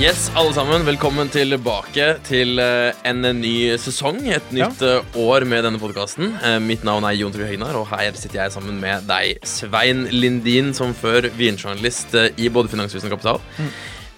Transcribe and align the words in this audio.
Yes, 0.00 0.30
alle 0.32 0.54
sammen, 0.56 0.86
velkommen 0.88 1.28
tilbake 1.28 2.04
til 2.24 2.56
eh, 2.62 2.96
en 3.04 3.20
ny 3.36 3.76
sesong. 3.76 4.22
Et 4.32 4.54
nytt 4.56 4.80
ja. 4.80 4.94
år 5.20 5.44
med 5.44 5.66
denne 5.66 5.76
podkasten. 5.76 6.38
mitt 6.64 6.86
navn 6.88 7.04
er 7.04 7.18
Jon 7.18 7.34
Trud 7.34 7.44
Høgnar, 7.44 7.76
og 7.76 7.84
her 7.90 8.16
sitter 8.16 8.46
jeg 8.46 8.54
sammen 8.54 8.80
med 8.80 9.04
deg, 9.10 9.44
Svein 9.44 10.06
Lindin, 10.08 10.72
som 10.72 10.96
før 10.96 11.28
vinjournalist 11.36 12.16
eh, 12.16 12.30
i 12.40 12.48
både 12.48 12.72
Finanshuset 12.72 13.10
og 13.10 13.18
Kapital. 13.18 13.44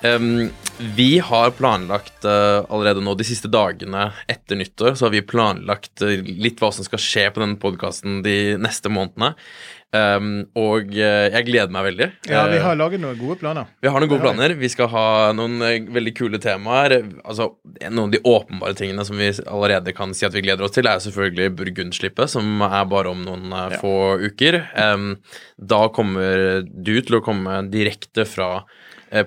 Um, 0.06 0.52
vi 0.78 1.18
har 1.18 1.52
planlagt 1.55 2.24
eh, 2.27 2.64
allerede 2.69 3.02
nå 3.05 3.12
de 3.14 3.27
siste 3.27 3.50
dagene 3.50 4.08
etter 4.30 4.58
nyttår, 4.58 4.96
så 4.98 5.06
har 5.06 5.12
vi 5.14 5.27
planlagt 5.27 6.02
eh, 6.02 6.22
litt 6.22 6.62
hva 6.62 6.72
som 6.74 6.86
skal 6.86 7.02
skje 7.02 7.28
på 7.30 7.42
denne 7.42 7.60
podkasten 7.62 8.22
de 8.24 8.56
neste 8.58 8.91
månedene. 8.91 9.34
Um, 9.95 10.47
og 10.57 10.89
eh, 10.97 11.27
jeg 11.35 11.45
gleder 11.51 11.69
meg 11.75 11.85
veldig. 11.91 12.07
Ja, 12.31 12.47
vi 12.48 12.57
Eh, 12.57 12.62
har 12.65 12.77
laget 12.81 13.01
noen 13.03 13.19
gode 13.21 13.37
planer. 13.43 13.67
vi 13.83 13.89
har 13.93 14.01
noen 14.01 14.09
gode 14.09 14.23
planer. 14.25 14.55
Vi 14.57 14.69
skal 14.73 14.89
ha 14.89 15.33
noen 15.37 15.61
eh, 15.61 15.81
veldig 15.85 16.15
kule 16.17 16.39
temaer. 16.41 16.95
Altså, 17.25 17.51
Noen 17.91 18.07
av 18.07 18.11
de 18.15 18.20
åpenbare 18.25 18.75
tingene 18.79 19.05
som 19.05 19.17
vi 19.19 19.29
allerede 19.45 19.93
kan 19.95 20.15
si 20.15 20.25
at 20.25 20.33
vi 20.33 20.41
gleder 20.47 20.65
oss 20.65 20.70
til, 20.73 20.87
er 20.87 20.97
selvfølgelig 21.03 21.57
Burgundslippet, 21.59 22.31
som 22.31 22.63
er 22.63 22.85
bare 22.89 23.11
om 23.11 23.25
noen 23.27 23.51
Ja. 23.51 23.77
få 23.83 23.93
uker. 24.23 24.63
Um, 24.79 25.19
da 25.61 25.89
kommer 25.89 26.63
du 26.65 26.95
til 27.03 27.19
å 27.19 27.23
komme 27.25 27.61
direkte 27.70 28.25
fra 28.27 28.65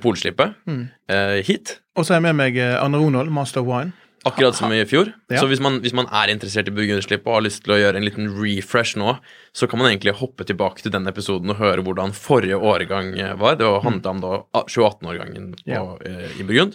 Polslippet 0.01 0.55
Mm. 0.65 0.89
uh, 1.11 1.41
hit. 1.45 1.79
Og 1.95 2.05
så 2.05 2.13
har 2.15 2.21
jeg 2.21 2.33
med 2.33 2.35
meg 2.37 2.57
Anne 2.57 2.97
Ronald, 2.97 3.29
Master 3.29 3.61
of 3.61 3.67
Wine. 3.67 3.93
Akkurat 4.25 4.55
som 4.57 4.73
i 4.73 4.79
fjor. 4.89 5.11
Ja. 5.29 5.37
Så 5.37 5.47
hvis 5.51 5.61
man, 5.61 5.77
hvis 5.83 5.93
man 5.93 6.07
er 6.09 6.31
interessert 6.33 6.69
i 6.71 6.73
burgunderslipp 6.73 7.27
og 7.27 7.37
har 7.37 7.43
lyst 7.45 7.61
til 7.65 7.75
å 7.75 7.77
gjøre 7.77 7.99
en 7.99 8.07
liten 8.07 8.31
refresh 8.33 8.97
nå, 8.97 9.17
så 9.53 9.67
kan 9.69 9.77
man 9.81 9.91
egentlig 9.91 10.15
hoppe 10.17 10.47
tilbake 10.49 10.81
til 10.81 10.93
den 10.95 11.05
episoden 11.11 11.53
og 11.53 11.59
høre 11.61 11.83
hvordan 11.85 12.15
forrige 12.17 12.57
årgang 12.57 13.13
eh, 13.21 13.35
var. 13.37 13.59
Det 13.59 13.69
handlet 13.85 14.09
om 14.09 14.23
da 14.23 14.33
2018-årgangen 14.63 15.51
Mm. 15.53 15.53
Ja. 15.69 15.83
eh, 16.05 16.39
i 16.41 16.43
Burgund. 16.47 16.73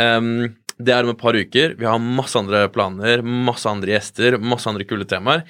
Um, 0.00 0.54
det 0.80 0.94
er 0.94 1.04
om 1.04 1.12
et 1.12 1.20
par 1.20 1.36
uker. 1.36 1.74
Vi 1.78 1.84
har 1.86 2.00
masse 2.00 2.38
andre 2.40 2.64
planer, 2.72 3.20
masse 3.22 3.68
andre 3.68 3.92
gjester, 3.92 4.38
masse 4.40 4.70
andre 4.70 4.86
kule 4.88 5.04
temaer. 5.08 5.44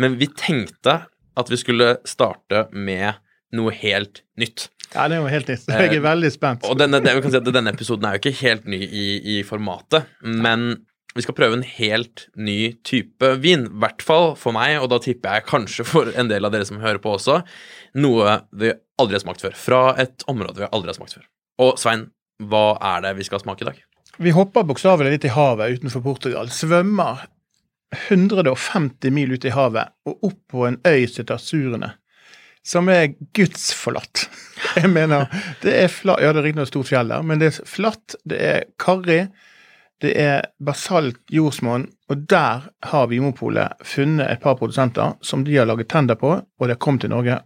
Men 0.00 0.16
vi 0.18 0.30
tenkte 0.32 1.02
at 1.36 1.50
vi 1.50 1.58
skulle 1.60 1.98
starte 2.08 2.68
med 2.72 3.20
noe 3.54 3.74
helt 3.74 4.22
nytt. 4.40 4.68
Ja, 4.94 5.06
det 5.10 5.16
er 5.18 5.22
jo 5.24 5.30
helt 5.32 5.48
nytt. 5.50 5.68
Jeg 5.68 5.92
er 5.98 6.02
veldig 6.04 6.30
spent. 6.32 6.64
Eh, 6.64 6.70
Og 6.70 6.78
denne, 6.78 7.00
det, 7.02 7.14
si 7.26 7.38
at 7.38 7.52
denne 7.56 7.72
episoden 7.74 8.06
er 8.08 8.16
jo 8.16 8.22
ikke 8.22 8.36
helt 8.44 8.66
ny 8.70 8.80
i, 8.84 9.06
i 9.36 9.38
formatet, 9.46 10.06
men 10.22 10.84
vi 11.14 11.22
skal 11.22 11.36
prøve 11.38 11.58
en 11.58 11.66
helt 11.66 12.28
ny 12.34 12.74
type 12.86 13.28
vin. 13.42 13.66
I 13.68 13.80
hvert 13.84 14.02
fall 14.02 14.32
for 14.38 14.54
meg, 14.56 14.76
og 14.82 14.88
da 14.90 14.98
tipper 15.02 15.38
jeg 15.38 15.46
kanskje 15.50 15.86
for 15.86 16.10
en 16.18 16.30
del 16.30 16.46
av 16.46 16.54
dere 16.54 16.66
som 16.66 16.80
hører 16.82 16.98
på 17.02 17.14
også, 17.14 17.40
noe 18.02 18.38
vi 18.54 18.72
aldri 18.98 19.18
har 19.18 19.22
smakt 19.22 19.44
før. 19.44 19.54
Fra 19.58 19.82
et 20.02 20.26
område 20.30 20.64
vi 20.64 20.70
aldri 20.70 20.90
har 20.90 20.98
smakt 20.98 21.18
før. 21.18 21.26
Og 21.62 21.76
Svein, 21.78 22.08
hva 22.42 22.64
er 22.82 23.04
det 23.06 23.14
vi 23.20 23.26
skal 23.26 23.42
smake 23.42 23.62
i 23.62 23.68
dag? 23.70 23.78
Vi 24.22 24.30
hopper 24.34 24.66
bokstavelig 24.66 25.16
litt 25.16 25.26
i 25.26 25.34
havet 25.34 25.78
utenfor 25.78 26.02
Portugal. 26.02 26.50
Svømmer 26.54 27.24
150 28.08 29.10
mil 29.14 29.34
ut 29.34 29.44
i 29.46 29.52
havet 29.54 29.92
og 30.08 30.26
opp 30.30 30.40
på 30.50 30.66
en 30.68 30.80
øy 30.86 31.04
som 31.06 31.22
heter 31.22 31.38
Azurene. 31.38 31.92
Som 32.64 32.88
er 32.88 33.12
gudsforlatt. 33.36 34.28
Jeg 34.80 34.90
mener, 34.90 35.28
det 35.62 35.74
er 35.82 35.90
flatt 35.92 36.22
Ja, 36.24 36.32
det 36.32 36.40
er 36.42 36.48
riktignok 36.48 36.70
stort 36.70 36.88
fjell 36.88 37.10
der, 37.12 37.24
men 37.26 37.42
det 37.42 37.52
er 37.52 37.66
flatt, 37.68 38.16
det 38.24 38.38
er 38.40 38.62
karrig, 38.80 39.26
det 40.02 40.14
er 40.20 40.48
basalt 40.64 41.20
jordsmonn, 41.32 41.86
og 42.10 42.24
der 42.28 42.68
har 42.90 43.08
Vimopolet 43.08 43.84
funnet 43.86 44.26
et 44.28 44.42
par 44.42 44.56
produsenter 44.58 45.14
som 45.24 45.44
de 45.46 45.56
har 45.56 45.68
laget 45.68 45.88
tender 45.92 46.18
på, 46.20 46.36
og 46.40 46.68
det 46.68 46.80
kommet 46.82 47.04
til 47.04 47.12
Norge. 47.14 47.38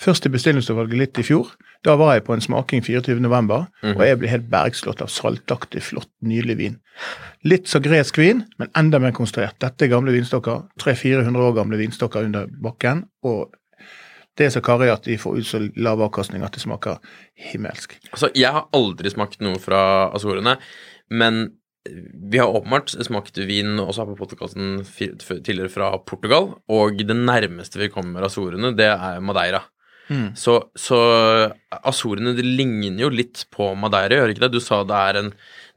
Først 0.00 0.26
i 0.26 0.32
bestillingsutvalget 0.32 0.98
litt 0.98 1.18
i 1.22 1.24
fjor. 1.26 1.52
Da 1.86 1.94
var 2.00 2.16
jeg 2.16 2.24
på 2.26 2.34
en 2.34 2.42
smaking 2.42 2.82
24.11, 2.82 3.66
og 3.92 4.02
jeg 4.02 4.18
ble 4.18 4.30
helt 4.32 4.48
bergslått 4.50 5.02
av 5.04 5.10
saltaktig, 5.12 5.84
flott, 5.86 6.10
nydelig 6.24 6.56
vin. 6.58 6.78
Litt 7.46 7.68
så 7.70 7.78
gresk 7.84 8.18
vin, 8.18 8.42
men 8.58 8.72
enda 8.78 8.98
mer 9.02 9.14
konstruert. 9.14 9.58
Dette 9.62 9.86
er 9.86 9.92
gamle 9.92 10.14
vinstokker. 10.16 10.64
300-400 10.82 11.44
år 11.44 11.54
gamle 11.60 11.78
vinstokker 11.78 12.26
under 12.26 12.48
bakken. 12.64 13.04
Og 13.28 13.52
det 14.38 14.48
er 14.48 14.54
så 14.54 14.62
karrig 14.64 14.90
at 14.92 15.04
de 15.06 15.18
får 15.20 15.40
ut 15.40 15.46
så 15.48 15.60
lav 15.78 16.00
avkastning 16.02 16.42
at 16.46 16.56
det 16.56 16.62
smaker 16.64 16.98
himmelsk. 17.52 17.98
Altså, 18.12 18.32
jeg 18.34 18.50
har 18.54 18.66
aldri 18.74 19.12
smakt 19.12 19.42
noe 19.44 19.60
fra 19.62 20.10
Azorene, 20.14 20.56
men 21.14 21.44
vi 21.84 22.40
har 22.40 22.48
åpenbart 22.48 22.94
smakt 23.04 23.36
vin 23.44 23.76
også 23.82 24.02
her 24.02 24.14
på 24.14 24.24
podkasten 24.24 24.78
tidligere 24.96 25.68
fra 25.72 25.92
Portugal, 26.00 26.54
og 26.72 26.96
det 27.04 27.16
nærmeste 27.18 27.82
vi 27.82 27.90
kommer 27.92 28.24
Azorene, 28.24 28.72
det 28.76 28.88
er 28.94 29.20
Madeira. 29.24 29.62
Så, 30.36 30.58
så 30.76 30.96
Azorene 31.72 32.34
det 32.36 32.44
ligner 32.44 33.06
jo 33.06 33.12
litt 33.12 33.46
på 33.54 33.70
Madeira, 33.78 34.18
gjør 34.18 34.34
ikke 34.34 34.42
det? 34.46 34.50
Du 34.56 34.60
sa 34.60 34.82
det 34.84 34.96
er 34.98 35.18
en, 35.20 35.30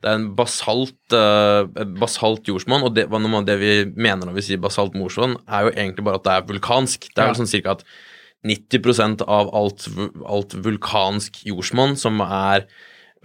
det 0.03 0.09
er 0.11 0.17
en 0.19 0.27
basalt, 0.35 0.97
uh, 1.15 1.63
basalt 1.99 2.49
jordsmonn, 2.49 2.83
og 2.87 2.95
det, 2.97 3.07
det 3.47 3.57
vi 3.61 3.71
mener 3.95 4.27
når 4.27 4.35
vi 4.35 4.45
sier 4.49 4.63
basalt 4.63 4.97
mordsmonn, 4.99 5.37
er 5.47 5.67
jo 5.67 5.73
egentlig 5.75 6.07
bare 6.07 6.19
at 6.19 6.27
det 6.27 6.35
er 6.35 6.47
vulkansk. 6.51 7.09
Det 7.13 7.23
er 7.23 7.31
Ja. 7.31 7.37
sånn 7.39 7.51
cirka 7.51 7.77
at 7.77 7.85
90% 8.47 9.23
av 9.27 9.49
alt, 9.55 9.87
alt 10.25 10.55
vulkansk 10.65 11.41
jordsmonn 11.49 11.97
som 11.99 12.21
er 12.25 12.67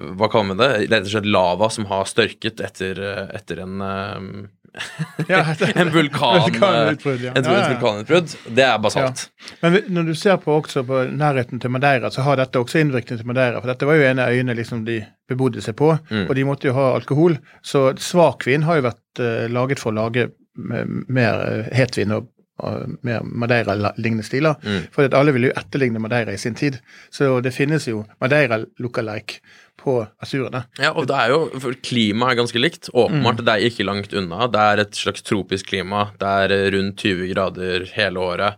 hva 0.03 0.27
kaller 0.33 0.57
vi 0.57 0.63
det? 0.63 0.71
Rett 0.91 1.05
og 1.07 1.13
slett 1.13 1.29
lava 1.29 1.69
som 1.71 1.85
har 1.91 2.09
størket 2.09 2.63
etter, 2.65 2.99
etter 3.37 3.61
en 3.63 3.83
eh, 3.85 4.49
En 5.77 5.91
vulkan 5.93 6.39
Vulkanutbrudd, 6.47 7.21
ja. 7.21 7.33
Et 7.37 7.45
Ja, 7.45 7.53
ja, 7.53 7.59
ja. 7.59 7.69
vulkanutbrudd. 7.75 8.33
Det 8.57 8.65
er 8.65 8.79
basalt. 8.81 9.27
Men 9.61 9.77
når 9.93 10.07
du 10.09 10.15
ser 10.17 10.39
på 10.41 10.57
på 10.63 11.03
nærheten 11.13 11.61
til 11.61 11.71
Madeira, 11.71 12.11
så 12.11 12.25
har 12.25 12.41
dette 12.41 12.59
også 12.59 12.81
innvirkning 12.81 13.21
til 13.21 13.27
Madeira. 13.29 13.61
For 13.61 13.69
dette 13.69 13.87
var 13.87 14.01
jo 14.01 14.09
en 14.09 14.19
av 14.25 14.33
øyene 14.33 14.57
liksom 14.57 14.87
de 14.89 15.03
bebodde 15.29 15.61
seg 15.61 15.77
på, 15.77 15.93
Mm. 16.11 16.25
og 16.29 16.35
de 16.35 16.45
måtte 16.45 16.71
jo 16.71 16.73
ha 16.79 16.95
alkohol. 16.97 17.37
Så 17.63 17.93
svakvin 18.01 18.65
har 18.65 18.81
jo 18.81 18.89
vært 18.89 19.21
uh, 19.21 19.47
laget 19.53 19.79
for 19.79 19.93
å 19.93 20.01
lage 20.01 20.31
mer 20.57 21.35
uh, 21.67 21.69
hetvin 21.77 22.13
og, 22.17 22.32
og 22.61 22.97
mer 23.03 23.23
Madeira-lignende 23.25 24.23
stiler. 24.27 24.55
Mm. 24.63 24.89
For 24.93 25.09
alle 25.17 25.33
ville 25.33 25.49
jo 25.51 25.57
etterligne 25.57 25.99
Madeira 25.99 26.33
i 26.33 26.37
sin 26.39 26.55
tid. 26.55 26.79
Så 27.11 27.41
det 27.43 27.55
finnes 27.55 27.87
jo 27.89 28.05
Madeira-lookalike 28.23 29.41
på 29.83 30.07
Azurene. 30.23 30.65
Ja, 30.79 30.93
og 30.93 31.07
det 31.11 31.17
er 31.17 31.33
jo, 31.33 31.39
for 31.59 31.75
Klimaet 31.83 32.33
er 32.37 32.41
ganske 32.43 32.61
likt. 32.61 32.91
Åpenbart, 32.95 33.41
Mm. 33.41 33.45
det 33.47 33.55
er 33.55 33.67
ikke 33.71 33.85
langt 33.89 34.13
unna. 34.15 34.47
Det 34.47 34.61
er 34.61 34.81
et 34.85 34.93
slags 34.95 35.23
tropisk 35.23 35.67
klima. 35.67 36.11
Det 36.19 36.29
er 36.29 36.53
eh, 36.53 36.71
rundt 36.77 36.97
20 36.97 37.33
grader 37.35 37.87
hele 37.97 38.17
året. 38.21 38.55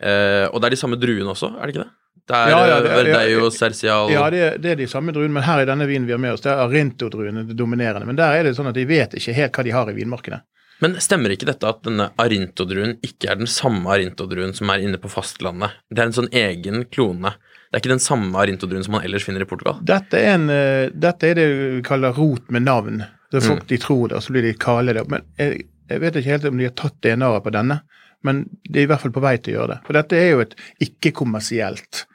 Eh, 0.00 0.46
og 0.52 0.60
det 0.60 0.66
er 0.66 0.70
de 0.70 0.76
samme 0.76 0.96
druene 1.00 1.30
også, 1.32 1.50
er 1.58 1.66
det 1.66 1.74
ikke 1.74 1.84
det? 1.84 1.90
Det 2.30 2.36
er 2.36 2.48
Ja, 2.50 2.58
ja, 2.66 2.76
ja, 2.78 3.02
det 3.02 3.14
er- 3.16 3.30
jo 3.40 3.50
Cercial 3.50 4.10
Ja, 4.10 4.30
det 4.30 4.38
er, 4.40 4.58
det 4.58 4.70
er 4.70 4.74
de 4.76 4.86
samme 4.86 5.10
druene, 5.12 5.32
men 5.32 5.42
her 5.42 5.60
i 5.62 5.64
denne 5.66 5.86
vinen 5.88 6.06
vi 6.06 6.12
har 6.12 6.18
med 6.18 6.32
oss, 6.32 6.40
det 6.42 6.52
er 6.52 6.62
Arinto-druene 6.68 7.46
det 7.48 7.56
dominerende. 7.56 8.06
Men 8.06 8.14
der 8.16 8.32
er 8.38 8.42
det 8.44 8.54
sånn 8.56 8.68
at 8.68 8.74
de 8.74 8.84
vet 8.84 9.10
ikke 9.14 9.34
helt 9.34 9.52
hva 9.52 9.64
de 9.64 9.70
har 9.72 9.90
i 9.90 9.92
vinmarkedet. 9.96 10.40
Men 10.80 10.96
stemmer 11.04 11.34
ikke 11.34 11.48
dette 11.48 11.68
at 11.68 11.82
denne 11.84 12.08
Arinto-druen 12.20 12.96
ikke 13.04 13.30
er 13.32 13.40
den 13.40 13.50
samme 13.50 13.90
Arinto-druen 13.92 14.54
som 14.56 14.72
er 14.72 14.84
inne 14.84 15.00
på 15.00 15.10
fastlandet? 15.12 15.76
Det 15.92 16.00
er 16.00 16.08
en 16.08 16.16
sånn 16.16 16.30
egen 16.32 16.86
klone. 16.92 17.34
Det 17.68 17.76
er 17.76 17.82
ikke 17.82 17.92
den 17.92 18.02
samme 18.02 18.40
Arinto-druen 18.40 18.86
som 18.86 18.96
man 18.96 19.04
ellers 19.06 19.26
finner 19.28 19.44
i 19.44 19.48
Portugal. 19.48 19.78
Dette 19.86 20.18
er, 20.18 20.38
en, 20.38 20.48
eh, 20.50 20.88
dette 20.90 21.28
er 21.28 21.36
det 21.38 21.48
vi 21.50 21.82
kaller 21.86 22.16
rot 22.16 22.48
med 22.50 22.64
navn. 22.66 23.04
Er 23.30 23.44
folk 23.44 23.68
de 23.70 23.78
tror 23.78 24.08
det, 24.10 24.18
og 24.18 24.24
så 24.24 24.34
blir 24.34 24.48
de 24.48 24.56
kalle 24.58 24.96
det. 24.96 25.04
Men 25.12 25.22
jeg, 25.38 25.68
jeg 25.92 26.02
vet 26.02 26.16
ikke 26.18 26.32
helt 26.32 26.48
om 26.50 26.58
de 26.58 26.66
har 26.66 26.74
tatt 26.78 26.96
DNA-et 27.04 27.44
på 27.44 27.52
denne, 27.54 27.82
men 28.26 28.40
de 28.66 28.80
er 28.80 28.88
i 28.88 28.90
hvert 28.90 29.04
fall 29.04 29.14
på 29.14 29.22
vei 29.22 29.36
til 29.38 29.54
å 29.54 29.60
gjøre 29.60 29.74
det. 29.74 29.82
For 29.86 29.96
dette 29.96 30.18
er 30.18 30.32
jo 30.32 30.42
et 30.42 30.56
ikke-kommersielt 30.88 32.06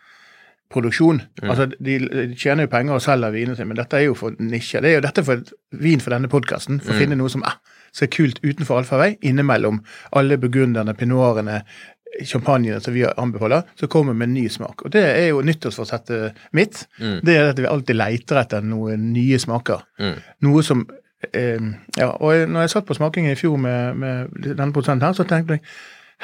produksjon. 0.73 1.21
Altså, 1.45 1.69
de, 1.71 1.97
de 2.01 2.25
tjener 2.35 2.65
jo 2.65 2.73
penger 2.73 2.97
og 2.97 3.03
selger 3.05 3.33
vinene 3.33 3.55
sine, 3.55 3.69
men 3.71 3.79
dette 3.79 3.99
er 3.99 4.07
jo 4.09 4.17
for 4.17 4.35
nisje. 4.41 4.81
Det 4.83 4.91
er 4.91 4.97
jo 4.97 5.05
dette 5.05 5.23
for 5.23 5.45
vin 5.85 6.03
for 6.03 6.15
denne 6.15 6.31
podkasten, 6.31 6.81
for 6.83 6.95
å 6.95 6.99
finne 6.99 7.17
noe 7.19 7.31
som 7.31 7.45
eh, 7.47 7.57
ser 7.95 8.11
kult 8.11 8.41
utenfor 8.43 8.81
allfarvei, 8.81 9.15
innimellom 9.25 9.81
alle 10.19 10.39
burgunderne, 10.41 10.95
pinoarene, 10.97 11.61
champagnene 12.23 12.79
som 12.83 12.93
vi 12.95 13.05
anbefaler, 13.05 13.65
så 13.79 13.87
kommer 13.91 14.13
med 14.13 14.29
en 14.29 14.35
ny 14.37 14.45
smak. 14.51 14.85
Og 14.85 14.93
det 14.93 15.03
er 15.03 15.29
jo 15.29 15.41
nyttårsforsettet 15.43 16.37
mitt. 16.55 16.85
Det 16.99 17.35
er 17.35 17.49
at 17.51 17.59
vi 17.59 17.67
alltid 17.69 17.99
leter 17.99 18.39
etter 18.39 18.63
noen 18.63 19.09
nye 19.15 19.39
smaker. 19.41 19.83
Mm. 19.99 20.13
Noe 20.47 20.63
som 20.63 20.85
eh, 21.33 21.67
ja, 21.99 22.13
og 22.13 22.47
når 22.51 22.65
jeg 22.65 22.75
satt 22.75 22.87
på 22.87 22.97
smakingen 22.97 23.35
i 23.35 23.39
fjor 23.39 23.59
med, 23.59 23.99
med 23.99 24.39
denne 24.45 24.71
produsenten 24.71 25.07
her, 25.07 25.17
så 25.17 25.27
tenkte 25.27 25.59
jeg 25.59 25.65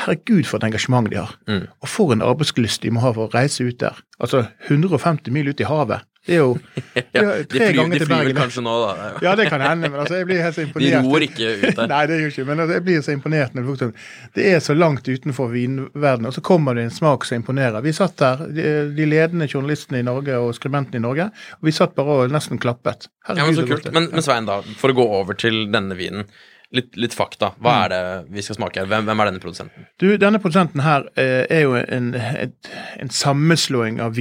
herregud 0.02 0.48
for 0.48 0.62
et 0.62 0.70
engasjement 0.70 1.10
de 1.12 1.20
har. 1.20 1.36
Mm. 1.50 1.66
Og 1.84 1.92
for 1.92 2.16
en 2.16 2.24
arbeidslyst 2.26 2.86
de 2.86 2.94
må 2.94 3.04
ha 3.04 3.12
for 3.16 3.28
å 3.28 3.34
reise 3.36 3.68
ut 3.68 3.80
der. 3.82 4.00
Altså 4.22 4.46
150 4.70 5.34
mil 5.36 5.52
ut 5.52 5.60
i 5.60 5.68
havet. 5.68 6.08
Det 6.28 6.36
er 6.36 6.42
jo 6.44 6.52
Ja, 7.16 7.22
er 7.22 7.40
de 7.42 7.46
tre 7.50 7.68
flyr, 7.68 7.76
ganger 7.80 8.02
til 8.04 8.10
Bergen. 8.12 8.38
kanskje 8.38 8.62
nå, 8.66 8.74
da. 8.84 9.08
Ja, 9.26 9.32
det 9.40 9.48
kan 9.50 9.64
hende, 9.66 9.90
men 9.90 10.04
altså, 10.04 10.20
jeg 10.20 10.28
blir 10.30 10.44
helt 10.46 10.58
så 10.58 10.62
imponert. 10.68 10.94
De 10.94 11.10
ror 11.10 11.26
ikke 11.26 11.48
ut 11.56 11.66
der. 11.80 11.90
Nei, 11.90 12.02
det 12.12 12.20
gjør 12.20 12.34
ikke 12.36 12.46
men 12.52 12.64
altså, 12.66 12.76
jeg 12.78 12.86
blir 12.86 13.02
så 13.08 13.16
imponert 13.16 13.58
når 13.58 13.72
det, 13.82 13.90
det 14.38 14.46
er 14.52 14.62
så 14.62 14.76
langt 14.78 15.10
utenfor 15.10 15.50
vinverdenen, 15.56 16.30
og 16.30 16.38
så 16.38 16.46
kommer 16.46 16.78
det 16.78 16.86
en 16.88 16.94
smak 16.94 17.26
som 17.26 17.42
imponerer. 17.42 17.82
Vi 17.86 17.96
satt 17.98 18.16
der, 18.22 18.46
de, 18.54 18.70
de 18.98 19.10
ledende 19.10 19.50
journalistene 19.50 20.04
i 20.04 20.08
Norge 20.08 20.38
og 20.38 20.54
skribentene 20.60 21.02
i 21.02 21.06
Norge, 21.08 21.32
og 21.58 21.70
vi 21.72 21.74
satt 21.76 21.98
bare 21.98 22.22
og 22.22 22.38
nesten 22.38 22.62
klappet. 22.62 23.10
Ja, 23.28 23.42
men 23.42 23.58
så 23.58 23.66
kult. 23.66 23.90
Men, 23.96 24.12
men 24.14 24.26
Svein, 24.26 24.50
da, 24.50 24.62
for 24.78 24.94
å 24.94 24.98
gå 25.02 25.10
over 25.22 25.38
til 25.42 25.64
denne 25.74 25.98
vinen. 25.98 26.30
Litt, 26.72 26.94
litt 26.96 27.12
fakta. 27.12 27.50
Hva 27.60 27.74
er 27.84 27.90
det 27.92 28.04
vi 28.32 28.44
skal 28.46 28.56
smake 28.56 28.80
her? 28.80 28.86
Hvem, 28.88 29.04
hvem 29.10 29.20
er 29.20 29.28
denne 29.28 29.42
produsenten? 29.44 29.90
Du, 30.00 30.06
denne 30.16 30.40
produsenten 30.40 30.80
her 30.86 31.04
eh, 31.20 31.42
er 31.52 31.66
jo 31.66 31.74
en, 31.82 32.14
et, 32.16 32.70
en 33.04 33.12
sammenslåing 33.12 34.00
av 34.00 34.16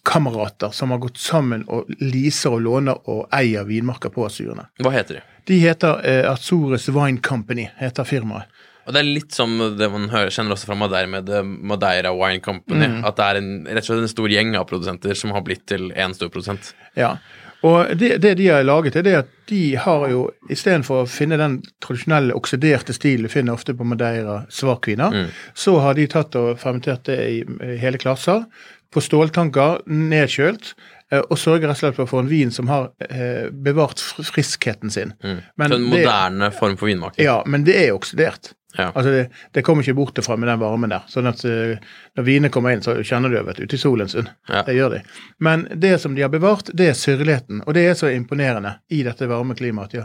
vinkamerater 0.00 0.70
som 0.70 0.90
har 0.90 0.98
gått 0.98 1.18
sammen 1.18 1.64
og 1.68 1.88
leaser 2.00 2.50
og 2.50 2.62
låner 2.62 3.08
og 3.08 3.28
eier 3.32 3.64
vinmarker 3.64 4.10
på 4.10 4.26
Asyrene. 4.26 4.68
Hva 4.80 4.90
heter 4.90 5.14
de? 5.14 5.20
De 5.46 5.58
heter 5.58 6.00
eh, 6.04 6.30
Azores 6.30 6.88
Wine 6.88 7.20
Company, 7.20 7.68
heter 7.78 8.04
firmaet. 8.04 8.44
Og 8.86 8.94
Det 8.94 9.00
er 9.00 9.04
litt 9.06 9.32
som 9.32 9.58
det 9.76 9.88
man 9.92 10.08
hører, 10.10 10.30
kjenner 10.30 10.52
også 10.56 10.66
fra 10.66 10.74
Madeira 10.74 11.06
med 11.06 11.28
Madeira 11.44 12.12
Wine 12.12 12.40
Company. 12.40 12.86
Mm. 12.86 13.04
At 13.04 13.16
det 13.16 13.26
er 13.26 13.38
en, 13.38 13.52
rett 13.68 13.84
og 13.84 13.86
slett 13.86 14.02
en 14.02 14.10
stor 14.10 14.28
gjeng 14.32 14.56
av 14.56 14.66
produsenter 14.66 15.14
som 15.14 15.30
har 15.36 15.44
blitt 15.46 15.66
til 15.68 15.92
én 15.92 16.14
stor 16.16 16.32
produsent. 16.32 16.72
Ja. 16.98 17.18
Og 17.62 17.92
det, 18.00 18.16
det 18.24 18.38
de 18.38 18.48
har 18.48 18.64
laget, 18.64 18.96
er 18.96 19.04
det 19.04 19.14
at 19.18 19.30
de 19.50 19.76
har 19.76 20.06
jo 20.08 20.24
istedenfor 20.50 21.02
å 21.02 21.10
finne 21.10 21.36
den 21.38 21.58
tradisjonelle 21.84 22.34
oksiderte 22.34 22.96
stilen 22.96 23.28
du 23.28 23.32
finner 23.32 23.58
ofte 23.58 23.76
på 23.76 23.84
Madeira 23.84 24.40
svakviner, 24.48 25.28
så 25.54 25.76
har 25.84 25.98
de 25.98 26.08
tatt 26.08 26.38
og 26.40 26.54
fermentert 26.58 27.04
det 27.10 27.18
i, 27.20 27.42
i 27.44 27.76
hele 27.82 28.00
klasser 28.00 28.46
på 28.92 29.00
ståltanker, 29.00 29.82
nedkjølt. 29.86 30.74
eh, 31.12 31.18
Og 31.30 31.38
sørger 31.38 31.68
rett 31.68 31.76
og 31.76 31.82
slett 31.82 31.96
for 31.96 32.04
å 32.06 32.10
få 32.10 32.18
en 32.22 32.28
vin 32.30 32.50
som 32.50 32.68
har 32.68 32.90
eh, 33.08 33.50
bevart 33.50 33.98
friskheten 34.00 34.90
sin. 34.90 35.12
Men 35.56 35.70
så 35.70 35.74
en 35.76 35.90
det- 35.90 35.90
moderne 35.90 36.50
form 36.52 36.76
for 36.76 36.86
vinmaking. 36.86 37.24
Ja, 37.24 37.42
men 37.46 37.64
det 37.64 37.76
er 37.76 37.92
oksidert. 37.94 38.52
Ja. 38.78 38.92
Altså 38.94 39.10
det, 39.10 39.30
det 39.52 39.62
kommer 39.66 39.82
ikke 39.82 39.96
bort 39.98 40.18
ifra 40.18 40.36
med 40.38 40.48
den 40.48 40.60
varmen 40.60 40.90
der. 40.90 41.02
Sånn 41.10 41.26
at 41.26 41.42
eh, 41.44 41.78
når 42.16 42.22
vinene 42.26 42.50
kommer 42.54 42.70
inn, 42.70 42.82
så 42.82 42.94
kjenner 43.02 43.28
du 43.32 43.40
du, 43.42 43.62
ute 43.64 43.74
i 43.74 43.78
solen 43.82 44.08
sin. 44.08 44.28
Ja. 44.48 44.62
Det 44.62 44.76
gjør 44.76 44.90
de. 44.94 45.00
Men 45.40 45.66
det 45.74 45.96
som 46.00 46.14
de 46.14 46.22
har 46.22 46.30
bevart, 46.30 46.70
det 46.72 46.86
er 46.92 46.94
syrligheten. 46.94 47.64
Og 47.66 47.74
det 47.74 47.88
er 47.90 47.94
så 47.98 48.12
imponerende 48.14 48.76
i 48.90 49.02
dette 49.02 49.26
varme 49.26 49.54
klimaet. 49.58 49.94
Ja. 49.98 50.04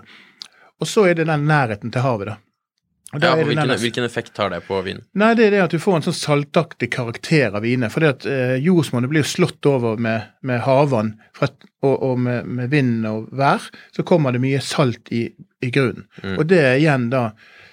Og 0.82 0.88
så 0.90 1.06
er 1.10 1.14
det 1.14 1.28
den 1.30 1.46
nærheten 1.48 1.92
til 1.94 2.02
havet, 2.02 2.28
da. 2.34 2.38
Ja, 3.22 3.34
hvilken, 3.40 3.74
hvilken 3.82 4.08
effekt 4.08 4.38
har 4.42 4.52
det 4.54 4.62
på 4.68 4.80
vin? 4.86 5.02
Nei, 5.18 5.34
det 5.38 5.48
er 5.48 5.56
det 5.56 5.64
at 5.66 5.76
du 5.76 5.82
får 5.82 6.00
en 6.00 6.06
sånn 6.08 6.18
saltaktig 6.18 6.90
karakter 6.96 7.56
av 7.56 7.66
viner. 7.66 7.92
For 7.94 8.04
det 8.04 8.14
at 8.16 8.28
eh, 8.30 8.56
jordsmonnet 8.64 9.12
blir 9.12 9.24
jo 9.24 9.32
slått 9.32 9.70
over 9.70 10.00
med, 10.02 10.32
med 10.46 10.64
havvann 10.66 11.16
og, 11.42 11.92
og 11.94 12.16
med, 12.22 12.48
med 12.48 12.72
vind 12.74 13.06
og 13.10 13.30
vær. 13.36 13.68
Så 13.96 14.06
kommer 14.08 14.36
det 14.36 14.44
mye 14.44 14.62
salt 14.64 15.12
i, 15.16 15.28
i 15.64 15.74
grunnen. 15.74 16.08
Mm. 16.24 16.38
Og 16.38 16.48
det 16.52 16.64
igjen 16.80 17.10
da 17.14 17.30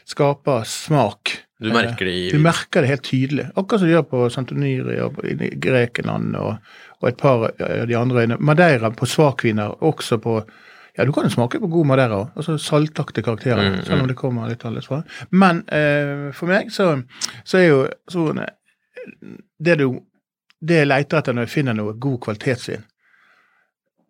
skaper 0.09 0.67
smak. 0.69 1.37
Du 1.63 1.71
merker 1.73 2.09
det 2.09 2.13
i 2.13 2.25
vin? 2.27 2.37
Du 2.37 2.43
merker 2.43 2.83
det 2.83 2.91
helt 2.91 3.07
tydelig. 3.07 3.47
Akkurat 3.55 3.83
som 3.83 3.89
du 3.89 3.95
gjør 3.95 4.09
på 4.11 4.25
Santoniri 4.35 4.99
og 5.05 5.23
i 5.27 5.53
Grekenland 5.63 6.37
og, 6.41 6.75
og 7.01 7.09
et 7.11 7.21
par 7.21 7.49
av 7.53 7.87
de 7.89 7.97
andre 7.99 8.25
øyene. 8.25 8.39
Madeira 8.43 8.91
på 8.95 9.07
svakviner, 9.09 9.77
også 9.83 10.19
på 10.23 10.41
ja, 10.99 11.05
du 11.05 11.13
kan 11.13 11.25
jo 11.25 11.31
smake 11.33 11.59
på 11.61 11.69
god 11.73 11.87
Madeira 11.89 12.19
òg. 12.21 12.31
Altså 12.37 12.59
saltaktige 12.61 13.25
karakterer, 13.25 13.63
Mm, 13.73 13.83
selv 13.87 14.03
om 14.03 14.09
det 14.09 14.17
kommer 14.17 14.49
litt 14.49 14.65
annerledes 14.65 14.87
fra. 14.91 15.03
Men 15.31 15.63
eh, 15.73 16.31
for 16.37 16.47
meg 16.53 16.71
så, 16.71 16.91
så 17.45 17.59
er 17.59 17.69
jo 17.69 17.79
sånn 18.13 18.43
Det 19.59 19.79
du 19.79 19.87
det 20.63 20.77
jeg 20.83 20.87
leter 20.87 21.19
etter 21.19 21.35
når 21.35 21.49
jeg 21.49 21.55
finner 21.57 21.75
noe 21.75 21.95
god 21.99 22.21
kvalitetsvin. 22.23 22.85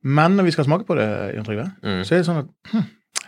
Men 0.05 0.35
når 0.37 0.45
vi 0.45 0.51
skal 0.53 0.67
smake 0.67 0.85
på 0.85 0.97
det, 0.99 1.07
Jan 1.37 1.45
Trygve, 1.47 1.69
Mm. 1.83 2.03
så 2.05 2.13
er 2.15 2.19
det 2.19 2.27
sånn 2.27 2.41
at 2.43 2.73
hm, 2.73 2.83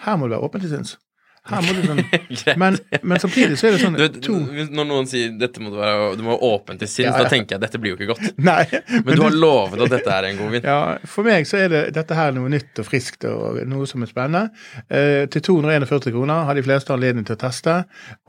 her 0.04 0.16
må 0.18 0.26
du 0.28 0.34
være 0.34 0.44
åpen 0.44 0.60
til 0.60 0.70
sinns. 0.74 0.96
Her 1.44 1.60
må 1.60 1.74
du 1.76 1.82
sånn 1.84 1.98
men, 2.62 2.76
men 3.04 3.20
samtidig 3.20 3.58
så 3.60 3.66
er 3.68 3.74
det 3.74 3.80
sånn 3.82 3.96
Du, 4.00 4.04
to 4.24 4.36
når 4.72 4.86
noen 4.88 5.08
sier 5.10 5.34
dette 5.36 5.60
må 5.60 5.68
du 5.74 5.76
være 5.76 6.14
du 6.16 6.22
må 6.24 6.30
være 6.32 6.48
åpen 6.48 6.78
til 6.80 6.88
sinns, 6.88 7.10
Ja, 7.10 7.18
ja. 7.18 7.26
da 7.26 7.32
tenker 7.34 7.56
jeg 7.58 7.64
dette 7.66 7.80
blir 7.82 7.92
jo 7.92 7.98
ikke 7.98 8.14
godt. 8.14 8.38
Nei. 8.48 8.62
Men 9.04 9.10
du 9.18 9.24
har 9.26 9.36
lovet 9.36 9.82
at 9.84 9.92
dette 9.92 10.14
er 10.14 10.28
en 10.30 10.38
god 10.40 10.54
vin. 10.56 10.64
Ja, 10.72 10.78
For 11.10 11.26
meg 11.28 11.44
så 11.50 11.60
er 11.60 11.68
det 11.74 11.82
dette 11.98 12.16
her 12.16 12.32
noe 12.36 12.48
nytt 12.54 12.80
og 12.80 12.88
friskt 12.88 13.26
og 13.28 13.58
noe 13.68 13.88
som 13.90 14.06
er 14.06 14.08
spennende. 14.08 14.46
Eh, 14.88 15.26
til 15.34 15.44
241 15.50 16.14
kroner 16.14 16.48
har 16.48 16.56
de 16.56 16.64
fleste 16.64 16.94
anledning 16.96 17.26
til 17.28 17.36
å 17.36 17.42
teste, 17.44 17.76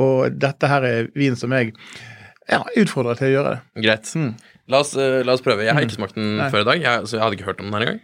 og 0.03 0.35
dette 0.41 0.69
her 0.73 0.83
er 0.89 1.07
vin 1.15 1.39
som 1.39 1.55
jeg 1.55 1.71
ja, 2.51 2.59
utfordrer 2.83 3.15
til 3.21 3.31
å 3.31 3.33
gjøre 3.37 3.53
det. 3.55 3.85
Greit. 3.87 4.11
La 4.67 4.81
oss, 4.83 4.91
eh, 4.99 5.21
la 5.25 5.37
oss 5.37 5.43
prøve. 5.45 5.63
Jeg 5.65 5.73
har 5.77 5.87
ikke 5.87 5.97
smakt 6.01 6.19
den 6.19 6.35
Mm. 6.35 6.49
Før 6.51 6.65
i 6.65 6.67
dag, 6.73 6.83
jeg, 6.83 7.07
så 7.07 7.15
jeg 7.17 7.23
hadde 7.23 7.39
ikke 7.39 7.47
hørt 7.47 7.63
om 7.63 7.71
den 7.71 7.77
her 7.79 7.85
engang. 7.87 8.03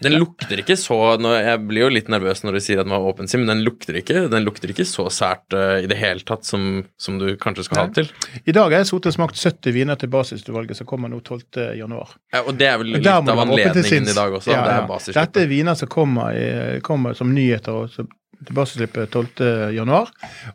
Den 0.00 0.16
lukter 0.16 0.58
ikke 0.60 0.76
så 0.80 0.96
Jeg 1.20 1.60
blir 1.68 1.84
jo 1.84 1.90
litt 1.92 2.08
nervøs 2.12 2.40
når 2.44 2.56
du 2.56 2.60
sier 2.64 2.80
at 2.80 2.88
den 2.88 2.94
var 2.94 3.04
åpen, 3.04 3.28
Sim, 3.30 3.44
men 3.44 3.52
den 3.52 3.62
lukter 3.66 3.96
ikke, 4.00 4.24
den 4.32 4.46
lukter 4.46 4.72
ikke 4.72 4.86
så 4.88 5.06
sært 5.12 5.54
uh, 5.56 5.76
i 5.84 5.88
det 5.90 5.98
hele 6.00 6.24
tatt 6.26 6.48
som, 6.48 6.82
som 7.00 7.18
du 7.20 7.34
kanskje 7.40 7.66
skal 7.68 7.82
ha 7.82 7.84
det 7.90 8.02
til. 8.02 8.10
I 8.48 8.56
dag 8.56 8.72
har 8.72 8.82
jeg 8.82 8.90
sittet 8.90 9.12
og 9.12 9.16
smakt 9.18 9.38
70 9.40 9.76
viner 9.76 10.00
til 10.00 10.10
basisutvalget 10.12 10.80
som 10.80 10.88
kommer 10.88 11.12
nå 11.12 11.20
12. 11.20 11.76
januar. 11.78 12.16
Ja, 12.34 12.42
og 12.42 12.58
det 12.60 12.68
er 12.70 12.80
vel 12.80 12.94
litt 12.96 13.08
av 13.12 13.28
anledningen 13.28 14.10
i 14.10 14.16
dag 14.16 14.40
også. 14.40 14.52
Ja, 14.54 14.64
Det 14.64 14.98
er. 14.98 15.18
Dette 15.20 15.44
er 15.44 15.52
viner 15.52 15.78
som 15.78 15.92
kommer, 15.92 16.32
i, 16.32 16.80
kommer 16.84 17.16
som 17.16 17.32
nyheter 17.36 17.84
også, 17.84 18.08
til 18.44 18.56
basisslippet 18.56 19.12
12. 19.12 19.72
januar. 19.76 20.12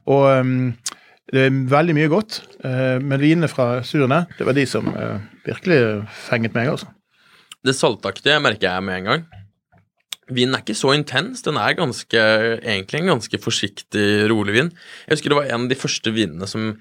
Og 0.10 0.26
um, 0.42 0.56
det 1.30 1.48
er 1.48 1.66
veldig 1.78 1.96
mye 1.98 2.12
godt. 2.12 2.42
Uh, 2.66 2.98
men 3.02 3.22
vinene 3.22 3.50
fra 3.52 3.80
Surene, 3.86 4.26
det 4.38 4.50
var 4.50 4.58
de 4.58 4.66
som 4.70 4.90
uh, 4.90 5.20
virkelig 5.46 5.84
fenget 6.28 6.58
meg, 6.58 6.74
altså. 6.74 6.90
Det 7.66 7.76
saltaktige 7.76 8.40
merker 8.42 8.70
jeg 8.70 8.86
med 8.88 9.02
en 9.02 9.10
gang. 9.10 9.26
Vinen 10.30 10.54
er 10.56 10.62
ikke 10.62 10.78
så 10.78 10.94
intens. 10.94 11.42
Den 11.46 11.58
er 11.58 11.74
ganske, 11.78 12.22
egentlig 12.62 13.02
en 13.02 13.12
ganske 13.16 13.40
forsiktig, 13.42 14.06
rolig 14.30 14.54
vin. 14.56 14.70
Jeg 15.08 15.18
husker 15.18 15.34
det 15.34 15.40
var 15.40 15.50
en 15.50 15.66
av 15.66 15.72
de 15.72 15.78
første 15.80 16.14
vinene 16.16 16.48
som 16.50 16.76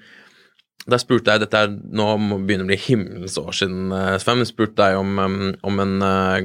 Der 0.89 0.97
spurte 1.01 1.33
jeg 1.35 1.41
Dette 1.43 1.59
er 1.59 1.67
nå 1.69 2.05
begynner 2.15 2.45
begynne 2.47 2.63
å 2.63 2.69
bli 2.69 2.77
himmelens 2.81 3.35
år 3.37 3.51
siden, 3.53 3.91
eh, 3.93 4.15
men 4.31 4.47
Spurte 4.47 4.79
deg 4.79 4.95
om, 4.97 5.19
om 5.61 5.81
en 5.83 5.95
eh, 6.01 6.37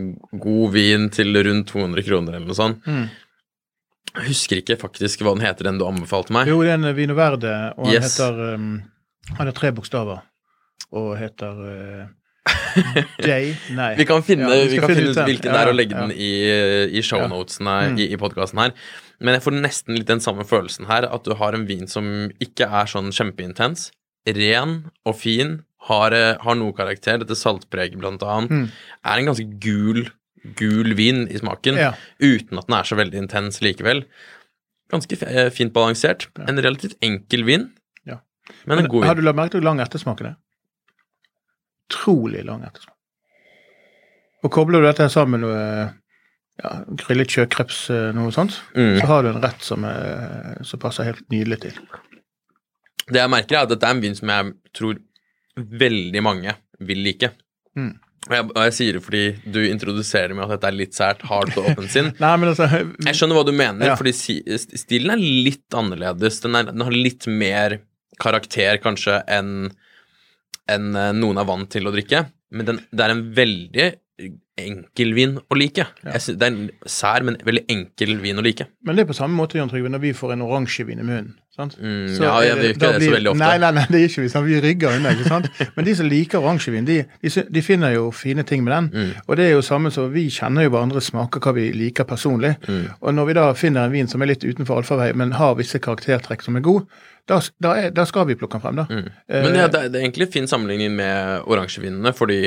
god 0.43 0.73
vin 0.75 1.07
til 1.15 1.39
rundt 1.47 1.71
200 1.71 2.03
kroner 2.05 2.35
eller 2.37 2.51
noe 2.51 2.59
sånt. 2.59 2.85
Mm. 2.85 3.07
Jeg 4.15 4.27
husker 4.29 4.61
ikke 4.61 4.77
faktisk 4.81 5.23
hva 5.25 5.33
den 5.37 5.47
heter, 5.47 5.65
den 5.69 5.79
du 5.81 5.87
anbefalte 5.87 6.35
meg. 6.35 6.51
Jo, 6.51 6.61
det 6.63 6.75
er 6.75 6.77
en 6.81 6.97
Vinoverde, 6.97 7.55
og 7.79 7.87
han 7.89 7.95
Yes. 7.95 8.19
heter 8.19 8.55
um, 8.59 8.83
Han 9.39 9.47
har 9.49 9.57
tre 9.57 9.71
bokstaver. 9.75 10.21
Og 10.95 11.15
heter 11.19 11.63
uh, 11.65 12.05
J 13.25 13.55
Nei. 13.77 13.95
Vi 13.97 14.05
kan 14.09 14.23
finne, 14.27 14.49
Ja, 14.51 14.65
vi 14.67 14.75
vi 14.75 14.81
kan 14.83 14.91
finne 14.91 15.01
finne 15.01 15.13
ut 15.15 15.29
hvilken 15.29 15.53
det 15.55 15.61
er, 15.61 15.71
og 15.71 15.77
legge 15.79 15.97
den 15.97 16.11
i, 16.13 16.31
i 16.99 17.03
shownotene 17.05 17.77
Mm. 17.95 17.99
i, 18.03 18.09
i 18.13 18.19
podkasten 18.21 18.61
her. 18.61 18.73
Men 19.21 19.35
jeg 19.39 19.45
får 19.47 19.57
nesten 19.63 19.97
litt 19.97 20.11
den 20.11 20.21
samme 20.21 20.45
følelsen 20.45 20.87
her, 20.91 21.07
at 21.07 21.25
du 21.25 21.35
har 21.39 21.55
en 21.57 21.65
vin 21.69 21.87
som 21.89 22.05
ikke 22.43 22.67
er 22.69 22.91
sånn 22.91 23.13
kjempeintens. 23.15 23.91
Ren 24.27 24.91
og 25.07 25.17
fin, 25.21 25.63
har, 25.89 26.13
eh, 26.17 26.37
har 26.41 26.55
noe 26.57 26.73
karakter, 26.73 27.19
dette 27.21 27.37
saltpreget 27.37 27.99
blant 28.01 28.23
annet. 28.25 28.51
Mm. 28.51 28.69
Er 29.05 29.19
en 29.21 29.27
ganske 29.31 29.49
gul, 29.61 30.07
gul 30.57 30.95
vin 30.97 31.27
i 31.29 31.39
smaken, 31.41 31.77
Ja. 31.77 31.93
uten 32.21 32.59
at 32.59 32.67
den 32.69 32.77
er 32.77 32.83
så 32.89 32.97
veldig 32.97 33.21
intens 33.23 33.61
likevel. 33.61 34.05
Ganske 34.93 35.17
eh, 35.29 35.51
fint 35.51 35.73
balansert. 35.73 36.27
En 36.49 36.57
relativt 36.61 36.97
enkel 37.03 37.45
vin, 37.45 37.71
Ja. 38.07 38.19
men 38.67 38.79
en 38.81 38.89
god 38.89 39.01
vin. 39.03 39.09
Har 39.09 39.15
du 39.15 39.23
lagt 39.23 39.37
merke 39.37 39.51
til 39.53 39.61
hvor 39.61 39.71
lang 39.73 39.79
det 39.79 40.27
er? 40.27 40.37
Utrolig 41.91 42.45
lang 42.47 42.63
ettersmak. 42.65 42.97
Og 44.45 44.53
kobler 44.53 44.83
du 44.83 44.89
dette 44.91 45.07
sammen 45.13 45.41
med 45.41 45.47
noe 45.47 45.61
ja, 46.63 46.71
grillet 47.01 47.33
kjøkreps, 47.33 47.79
eh, 47.91 48.11
noe 48.15 48.31
sånt, 48.35 48.59
Mm. 48.77 48.99
så 49.01 49.07
har 49.09 49.23
du 49.25 49.29
en 49.33 49.41
rett 49.43 49.63
som, 49.65 49.85
er, 49.89 50.59
som 50.63 50.79
passer 50.83 51.05
helt 51.09 51.25
nydelig 51.33 51.61
til. 51.65 51.79
Det 53.09 53.21
jeg 53.21 53.31
merker, 53.33 53.57
er 53.57 53.63
at 53.67 53.73
dette 53.73 53.85
er 53.89 53.97
en 53.97 54.01
vin 54.05 54.15
som 54.17 54.29
jeg 54.33 54.53
tror 54.77 55.01
veldig 55.57 56.23
mange 56.25 56.55
vil 56.81 57.03
like. 57.05 57.31
Mm. 57.77 57.91
Og, 58.25 58.33
jeg, 58.33 58.45
og 58.55 58.61
jeg 58.65 58.73
sier 58.73 58.97
det 58.97 59.03
fordi 59.05 59.25
du 59.53 59.59
introduserer 59.69 60.33
med 60.35 60.45
at 60.47 60.55
dette 60.55 60.69
er 60.71 60.77
litt 60.79 60.95
sært, 60.97 61.25
hard 61.29 61.51
og 61.59 61.67
åpen 61.73 61.89
sinn. 61.93 62.13
Nei, 62.23 62.31
men 62.41 62.53
altså 62.55 62.69
Jeg 62.71 63.17
skjønner 63.19 63.37
hva 63.41 63.45
du 63.49 63.53
mener, 63.53 63.87
Ja. 63.91 63.97
fordi 64.01 64.13
stilen 64.15 65.11
er 65.17 65.21
litt 65.21 65.77
annerledes. 65.77 66.41
Den, 66.45 66.55
er, 66.57 66.71
den 66.71 66.81
har 66.87 66.95
litt 66.97 67.27
mer 67.29 67.81
karakter, 68.23 68.79
kanskje, 68.81 69.19
enn 69.29 69.73
enn, 70.71 70.95
eh, 70.97 71.13
noen 71.17 71.41
er 71.41 71.49
vant 71.49 71.71
til 71.71 71.87
å 71.87 71.93
drikke. 71.95 72.25
Men 72.55 72.69
den, 72.69 72.81
det 72.93 73.05
er 73.05 73.15
en 73.15 73.25
veldig 73.35 73.89
enkel 74.59 75.15
vin 75.17 75.39
å 75.51 75.57
like. 75.59 75.87
Jeg 76.05 76.21
synes 76.23 76.39
Det 76.39 76.47
er 76.47 76.53
en 76.55 76.71
sær, 76.87 77.25
men 77.27 77.37
veldig 77.45 77.65
enkel 77.75 78.19
vin 78.23 78.39
å 78.39 78.45
like. 78.45 78.67
Men 78.87 78.97
det 78.97 79.03
er 79.05 79.09
på 79.11 79.17
samme 79.19 79.35
måte, 79.35 79.59
Jan 79.59 79.69
Trygve, 79.73 79.91
når 79.91 80.03
vi 80.05 80.13
får 80.15 80.33
en 80.37 80.45
oransjevin 80.47 81.01
i 81.01 81.07
munnen. 81.07 81.33
sant? 81.55 81.77
Mm, 81.79 82.09
Så 82.17 82.23
ja, 82.25 82.31
ja, 82.31 82.41
jeg 82.43 82.57
gjør 82.57 82.71
ikke 82.75 82.81
det 82.85 82.93
det 83.01 83.09
så 83.09 83.15
veldig 83.15 83.31
ofte. 83.31 83.39
Nei, 83.45 83.59
nei, 83.63 83.71
nei, 83.77 83.85
det 83.91 84.01
gjør 84.01 84.11
ikke 84.13 84.23
vi. 84.25 84.29
sant? 84.33 84.47
Vi 84.47 84.61
rygger 84.65 84.97
unna, 84.99 85.13
ikke 85.15 85.29
sant? 85.29 85.49
Men 85.77 85.85
de 85.89 85.95
som 85.99 86.09
liker 86.11 86.39
oransjevin, 86.43 86.87
de, 86.89 86.97
de, 87.23 87.31
de 87.59 87.63
finner 87.63 87.95
jo 87.95 88.11
fine 88.15 88.43
ting 88.47 88.63
med 88.67 88.75
den. 88.75 88.89
Mm. 88.95 89.11
Og 89.27 89.37
det 89.39 89.45
er 89.49 89.53
jo 89.57 89.63
samme 89.63 89.91
som 89.95 90.11
vi 90.15 90.27
kjenner 90.35 90.67
jo 90.67 90.73
hverandre 90.75 91.03
smaker, 91.03 91.41
hva 91.43 91.55
vi 91.55 91.69
liker 91.75 92.07
personlig. 92.11 92.55
Mm. 92.69 92.85
Og 93.01 93.15
når 93.15 93.27
vi 93.31 93.37
da 93.39 93.49
finner 93.59 93.87
en 93.87 93.95
vin 93.95 94.11
som 94.11 94.23
er 94.23 94.33
litt 94.35 94.45
utenfor 94.47 94.83
allfarvei, 94.83 95.13
men 95.15 95.35
har 95.39 95.55
visse 95.59 95.79
karaktertrekk 95.83 96.43
som 96.47 96.57
er 96.59 96.67
god, 96.67 96.87
da, 97.27 97.39
da, 97.63 97.75
er, 97.81 97.91
da 97.97 98.05
skal 98.05 98.27
vi 98.29 98.35
plukke 98.37 98.59
den 98.59 98.63
frem, 98.67 98.77
da. 98.83 98.87
Mm. 98.91 99.07
Eh, 99.31 99.43
Men 99.43 99.53
det, 99.55 99.67
det, 99.73 99.81
er- 99.85 99.89
det 99.95 100.01
er 100.01 100.07
egentlig 100.09 100.31
fin 100.35 100.47
sammenligning 100.51 100.95
med 100.99 101.47
oransjevinene, 101.47 102.13
fordi 102.15 102.43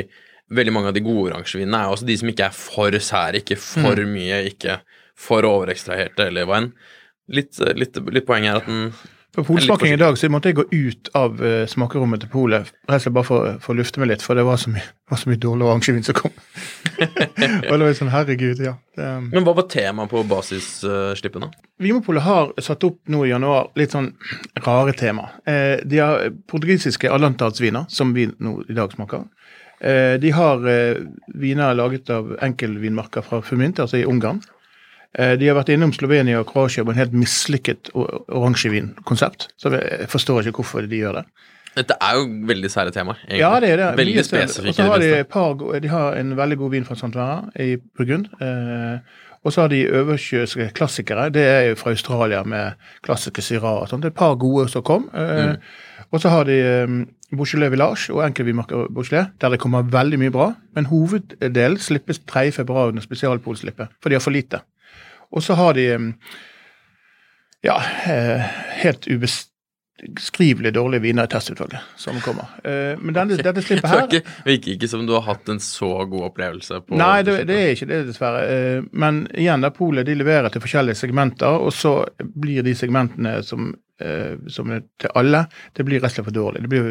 veldig 0.50 0.72
mange 0.72 0.92
av 0.92 0.96
de 0.96 1.04
gode 1.04 1.32
oransjevinene 1.32 1.82
er 1.82 1.92
også 1.92 2.08
de 2.08 2.16
som 2.20 2.30
ikke 2.32 2.48
er 2.48 2.56
for 2.56 2.98
sære, 3.10 3.42
ikke 3.42 3.58
for 3.60 4.00
Mm. 4.00 4.14
mye, 4.14 4.40
ikke 4.52 4.80
for 5.18 5.42
overekstraherte, 5.42 6.28
eller 6.30 6.46
hva 6.48 6.62
enn. 6.62 6.72
Litt, 7.28 7.58
litt, 7.76 7.96
litt 8.14 8.26
poeng 8.26 8.46
er 8.48 8.56
at 8.62 8.66
den 8.66 8.92
På 9.36 9.44
polsmaking 9.44 9.92
i 9.92 9.98
dag 10.00 10.16
så 10.16 10.30
måtte 10.32 10.48
jeg 10.48 10.56
gå 10.56 10.64
ut 10.72 11.10
av 11.14 11.36
uh, 11.38 11.66
smakerommet 11.68 12.22
til 12.24 12.30
polet, 12.32 12.70
rett 12.88 12.96
og 12.96 13.02
slett 13.04 13.14
bare 13.14 13.28
for, 13.28 13.58
å 13.70 13.76
lufte 13.76 14.00
meg 14.00 14.08
litt, 14.08 14.22
for 14.24 14.34
det 14.34 14.42
var 14.48 14.56
så 14.58 14.72
mye, 14.72 14.82
var 15.12 15.20
så 15.20 15.28
mye 15.28 15.38
dårlig 15.38 15.66
oransjevin 15.68 16.06
som 16.06 16.16
kom. 16.16 16.32
og 17.68 17.74
det 17.76 17.84
var 17.84 17.92
sånn, 17.98 18.10
herregud, 18.10 18.62
ja. 18.64 18.72
Det, 18.96 19.10
Men 19.28 19.44
hva 19.46 19.54
var 19.60 19.68
temaet 19.70 20.10
på 20.10 20.24
basisslippen, 20.26 21.44
da? 21.44 21.68
Vimopolet 21.78 22.24
har 22.24 22.50
satt 22.64 22.88
opp 22.88 22.98
nå 23.12 23.26
i 23.26 23.30
januar 23.30 23.68
litt 23.78 23.94
sånn 23.94 24.14
rare 24.64 24.96
tema. 24.98 25.28
Eh, 25.46 25.84
de 25.84 26.00
har 26.02 26.32
portugisiske 26.50 27.12
allantartsviner, 27.12 27.84
som 27.92 28.16
vi 28.16 28.30
nå 28.40 28.62
i 28.66 28.74
dag 28.74 28.96
smaker. 28.96 29.28
Eh, 29.80 30.14
de 30.20 30.30
har 30.34 30.68
eh, 30.68 31.02
viner 31.38 31.74
laget 31.78 32.10
av 32.10 32.32
enkeltvinmarker 32.42 33.22
fra 33.26 33.42
Fumint, 33.42 33.78
altså 33.78 34.00
i 34.00 34.06
Ungarn. 34.08 34.40
Eh, 35.14 35.36
de 35.38 35.48
har 35.48 35.56
vært 35.58 35.70
innom 35.74 35.92
Slovenia 35.94 36.40
og 36.42 36.48
Kroatia 36.50 36.84
på 36.84 36.92
en 36.94 37.00
helt 37.00 37.14
mislykket 37.16 37.92
oransjevinkonsept. 37.94 39.48
Så 39.56 39.72
jeg 39.76 40.10
forstår 40.10 40.50
ikke 40.50 40.62
hvorfor 40.62 40.88
de 40.88 41.04
gjør 41.04 41.20
det. 41.20 41.24
Dette 41.78 41.94
er 42.02 42.18
jo 42.18 42.26
veldig 42.48 42.70
sære 42.72 42.90
temaer. 42.90 43.20
egentlig. 43.22 43.40
Ja, 43.40 43.60
det 43.60 43.70
er 43.70 43.80
det. 43.80 43.88
Veldig 44.00 44.14
Mye. 44.14 44.24
Og 44.24 44.26
spesifikke. 44.26 44.74
så 44.74 44.82
har 44.82 44.98
de, 44.98 45.24
par, 45.24 45.80
de 45.80 45.88
har 45.88 46.18
en 46.18 46.36
veldig 46.36 46.58
god 46.58 46.70
vin 46.70 46.84
fra 46.84 46.96
Santvera 46.98 47.42
i 47.60 47.76
Burgund. 47.76 48.26
Eh, 48.42 49.18
og 49.44 49.52
så 49.54 49.60
har 49.64 49.68
de 49.68 49.84
øversjøiske 49.86 50.70
klassikere. 50.74 51.28
Det 51.30 51.44
er 51.46 51.60
jo 51.70 51.76
fra 51.78 51.90
Australia 51.94 52.42
med 52.42 52.72
klassiske 53.06 53.42
Syrah 53.42 53.82
og 53.82 53.88
sånt. 53.88 54.02
Det 54.02 54.10
er 54.10 54.16
et 54.16 54.18
par 54.18 54.34
gode 54.34 54.66
som 54.72 54.82
kom. 54.82 55.06
Eh, 55.14 55.54
Og 56.12 56.22
så 56.22 56.30
har 56.32 56.48
de 56.48 56.56
um, 56.88 57.02
Beaujolais 57.36 57.70
Village 57.70 58.14
og 58.14 58.22
enkeltvinmarker 58.24 58.88
Beaujolais, 58.94 59.28
der 59.40 59.52
det 59.52 59.60
kommer 59.60 59.82
veldig 59.92 60.18
mye 60.22 60.32
bra. 60.32 60.48
Men 60.76 60.88
hoveddelen 60.88 61.78
slippes 61.78 62.22
3. 62.24 62.48
februar 62.56 62.88
under 62.92 63.04
spesialpolslippet, 63.04 63.92
for 64.02 64.08
de 64.08 64.16
har 64.16 64.24
for 64.24 64.32
lite. 64.32 64.62
Og 65.32 65.44
så 65.44 65.54
har 65.58 65.76
de 65.76 65.90
um, 65.94 66.12
ja, 67.64 67.76
helt 68.82 69.06
helt 69.10 69.48
ubeskrivelig 70.02 70.72
dårlige 70.74 71.02
viner 71.04 71.26
i 71.26 71.30
testutvalget 71.32 71.96
som 71.96 72.18
kommer. 72.24 72.52
Uh, 72.64 72.94
men 73.00 73.16
denne, 73.16 73.38
dette 73.40 73.64
slippet 73.64 73.90
her 73.92 74.04
ikke, 74.06 74.22
virker 74.46 74.74
ikke 74.76 74.90
som 74.90 75.04
du 75.08 75.14
har 75.16 75.26
hatt 75.26 75.50
en 75.52 75.60
så 75.62 75.90
god 76.10 76.30
opplevelse 76.30 76.80
på 76.86 76.98
Nei, 76.98 77.22
det, 77.26 77.40
det 77.50 77.58
er 77.58 77.74
ikke 77.74 77.90
det, 77.90 78.00
dessverre. 78.12 78.44
Uh, 78.48 78.88
Men 78.92 79.24
igjen, 79.34 79.64
da 79.64 79.72
Polet 79.74 80.06
de 80.08 80.16
leverer 80.18 80.52
til 80.52 80.64
forskjellige 80.64 81.00
segmenter, 81.02 81.58
og 81.58 81.74
så 81.74 82.00
blir 82.18 82.66
de 82.66 82.74
segmentene 82.78 83.38
som, 83.46 83.72
uh, 84.04 84.34
som 84.50 84.74
er 84.74 84.84
til 85.00 85.14
alle, 85.18 85.46
det 85.76 85.86
blir 85.88 86.02
rett 86.02 86.12
og 86.12 86.18
slett 86.18 86.30
for 86.30 86.38
dårlig. 86.38 86.64
Det 86.66 86.72
blir, 86.72 86.90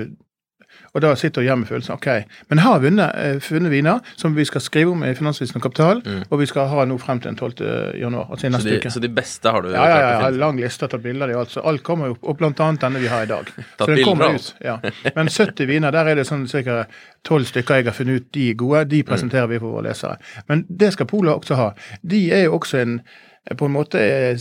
og 0.93 1.01
da 1.03 1.13
sitter 1.15 1.41
du 1.41 1.45
igjen 1.47 1.59
med 1.59 1.67
følelsen 1.69 1.93
ok, 1.95 2.07
men 2.49 2.59
har 2.63 2.79
vunnet, 2.83 3.15
eh, 3.15 3.39
funnet 3.43 3.71
viner 3.71 3.99
som 4.15 4.35
vi 4.35 4.45
skal 4.45 4.61
skrive 4.61 4.91
om 4.91 5.03
i 5.03 5.13
Finansvisen 5.17 5.59
og 5.59 5.63
Kapital, 5.67 6.01
og 6.29 6.39
vi 6.39 6.45
skal 6.49 6.67
ha 6.71 6.85
nå 6.85 6.97
frem 7.01 7.19
til 7.19 7.31
den 7.31 7.37
12. 7.37 7.99
januar, 7.99 8.27
altså 8.31 8.47
i 8.47 8.49
Mm. 8.49 8.59
så, 8.61 8.69
de, 8.69 8.77
uke. 8.77 8.89
så 8.91 8.99
de 9.03 9.09
beste 9.09 9.51
har 9.51 9.61
du 9.61 9.69
Ja, 9.69 9.83
ja, 9.85 9.99
ja, 9.99 10.07
jeg 10.09 10.21
har 10.21 10.31
lang 10.31 10.57
liste 10.59 10.83
og 10.85 10.91
tatt 10.91 11.03
bilder 11.03 11.29
av 11.35 11.45
altså. 11.45 11.61
Alt 11.65 11.83
kommer 11.83 12.07
jo, 12.07 12.17
og 12.21 12.37
blant 12.37 12.59
annet 12.59 12.81
denne 12.81 12.99
vi 12.99 13.07
har 13.07 13.23
i 13.23 13.29
dag. 13.29 13.45
Så 13.79 13.85
den 13.85 14.03
kommer 14.05 14.35
ut, 14.35 14.55
ja. 14.63 14.79
Men 15.15 15.27
70 15.27 15.67
viner, 15.67 15.91
der 15.91 16.05
er 16.07 16.15
det 16.15 16.25
sånn 16.27 16.47
ca. 16.47 16.85
12 17.27 17.45
stykker 17.51 17.75
jeg 17.75 17.85
har 17.85 17.93
funnet 17.93 18.21
ut 18.21 18.31
de 18.33 18.53
gode. 18.53 18.85
De 18.89 19.03
presenterer 19.03 19.47
vi 19.47 19.59
for 19.59 19.75
våre 19.77 19.89
lesere. 19.89 20.17
Men 20.47 20.65
det 20.69 20.93
skal 20.93 21.05
Polet 21.05 21.33
også 21.35 21.55
ha. 21.55 21.71
De 22.01 22.31
er 22.31 22.43
jo 22.47 22.55
også 22.57 22.77
en 22.81 23.01
på 23.57 23.65
en 23.65 23.71
måte 23.75 23.99
eh, 23.99 24.37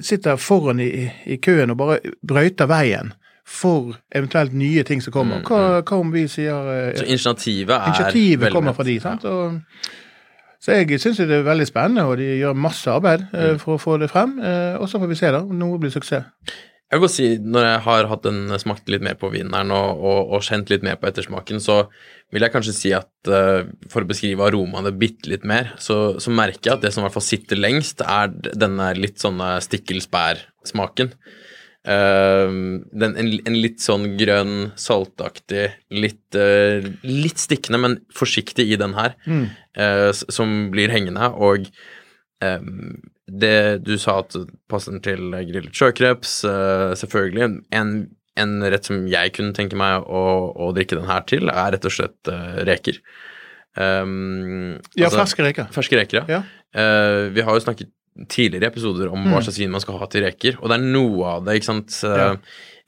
sitter 0.00 0.36
foran 0.36 0.80
i, 0.80 1.10
i 1.26 1.36
køen 1.42 1.70
og 1.70 1.76
bare 1.78 1.98
brøyter 2.26 2.66
veien 2.70 3.12
for 3.46 3.94
eventuelt 4.14 4.54
nye 4.56 4.82
ting 4.88 5.02
som 5.04 5.12
kommer. 5.12 5.42
Hva, 5.44 5.82
hva 5.84 5.98
om 6.00 6.12
vi 6.14 6.24
sier 6.32 6.70
eh, 6.72 6.96
Så 6.96 7.04
initiativet 7.04 7.74
er 7.76 7.90
Initiativet 7.92 8.52
kommer 8.54 8.72
fra 8.76 8.86
de, 8.88 8.98
sant? 9.02 9.24
Og, 9.28 9.60
så 10.64 10.78
jeg 10.78 10.96
syns 11.02 11.20
det 11.20 11.28
er 11.28 11.42
veldig 11.44 11.66
spennende, 11.68 12.06
og 12.08 12.16
de 12.16 12.30
gjør 12.40 12.54
masse 12.56 12.88
arbeid 12.88 13.26
Mm. 13.32 13.40
eh, 13.40 13.56
for 13.60 13.76
å 13.76 13.82
få 13.82 13.98
det 14.00 14.08
frem. 14.08 14.38
Eh, 14.40 14.78
og 14.80 14.88
så 14.88 15.00
får 15.02 15.10
vi 15.10 15.18
se, 15.20 15.32
da, 15.34 15.42
om 15.44 15.58
noe 15.60 15.78
blir 15.82 15.92
suksess. 15.92 16.24
Jeg 16.92 17.00
vil 17.00 17.10
si, 17.10 17.26
når 17.42 17.64
jeg 17.66 17.78
har 17.84 18.06
hatt 18.06 18.26
en, 18.30 18.40
smakt 18.60 18.88
litt 18.92 19.02
mer 19.02 19.16
på 19.18 19.28
vinen 19.32 19.70
og, 19.74 19.98
og, 19.98 20.32
og 20.36 20.42
kjent 20.46 20.70
litt 20.70 20.84
mer 20.86 20.96
på 21.00 21.08
ettersmaken, 21.08 21.58
så 21.60 21.88
vil 22.32 22.44
jeg 22.44 22.52
kanskje 22.54 22.74
si 22.76 22.92
at 22.94 23.08
uh, 23.32 23.64
for 23.90 24.04
å 24.04 24.08
beskrive 24.08 24.44
aromaene 24.46 24.92
bitte 24.94 25.28
litt 25.32 25.44
mer, 25.48 25.72
så, 25.80 26.20
så 26.22 26.30
merker 26.30 26.70
jeg 26.70 26.76
at 26.76 26.84
det 26.84 26.92
som 26.94 27.02
i 27.02 27.06
hvert 27.08 27.16
fall 27.16 27.26
sitter 27.26 27.58
lengst, 27.58 28.04
er 28.04 28.30
denne 28.54 28.92
litt 28.94 29.18
sånne 29.18 29.56
stikkelsbærsmaken. 29.64 31.14
Uh, 31.84 32.80
den, 32.96 33.12
en, 33.20 33.32
en 33.44 33.58
litt 33.60 33.82
sånn 33.84 34.14
grønn, 34.16 34.70
saltaktig, 34.80 35.66
litt, 35.92 36.24
uh, 36.32 36.86
litt 37.04 37.42
stikkende, 37.42 37.80
men 37.82 37.98
forsiktig 38.16 38.70
i 38.72 38.80
den 38.80 38.96
her, 38.96 39.18
mm. 39.28 39.44
uh, 39.76 40.08
som 40.32 40.72
blir 40.72 40.94
hengende, 40.94 41.28
og 41.34 41.68
Ehm, 42.44 43.00
det 43.24 43.84
du 43.86 43.94
sa 44.00 44.18
at 44.22 44.36
passer 44.70 44.98
til 45.04 45.32
grillet 45.48 45.74
sjøkreps, 45.76 46.36
eh, 46.48 46.92
selvfølgelig. 47.00 47.60
En, 47.74 47.94
en 48.40 48.54
rett 48.62 48.90
som 48.90 49.06
jeg 49.10 49.34
kunne 49.36 49.56
tenke 49.56 49.78
meg 49.78 50.04
å, 50.04 50.24
å 50.52 50.72
drikke 50.76 50.98
den 50.98 51.08
her 51.08 51.24
til, 51.30 51.48
er 51.52 51.74
rett 51.76 51.88
og 51.88 51.94
slett 51.94 52.34
reker. 52.68 53.00
Um, 53.74 54.76
Ja, 54.94 55.08
altså- 55.08 55.24
ferske 55.24 55.46
reker. 55.46 55.70
Ferske 55.74 55.98
reker, 55.98 56.22
ja. 56.22 56.38
Ja. 56.38 56.42
Vi 57.34 57.42
har 57.46 57.54
jo 57.54 57.62
snakket 57.62 57.90
tidligere 58.28 58.68
episoder 58.70 59.08
om 59.10 59.24
Mm. 59.24 59.32
hva 59.32 59.42
slags 59.42 59.58
vin 59.58 59.70
man 59.74 59.80
skal 59.82 59.98
ha 59.98 60.06
til 60.06 60.22
reker, 60.22 60.58
og 60.62 60.68
det 60.70 60.76
er 60.78 60.84
noe 60.86 61.24
av 61.36 61.44
det, 61.44 61.56
ikke 61.60 61.70
sant. 61.72 61.96
Ja. 62.04 62.36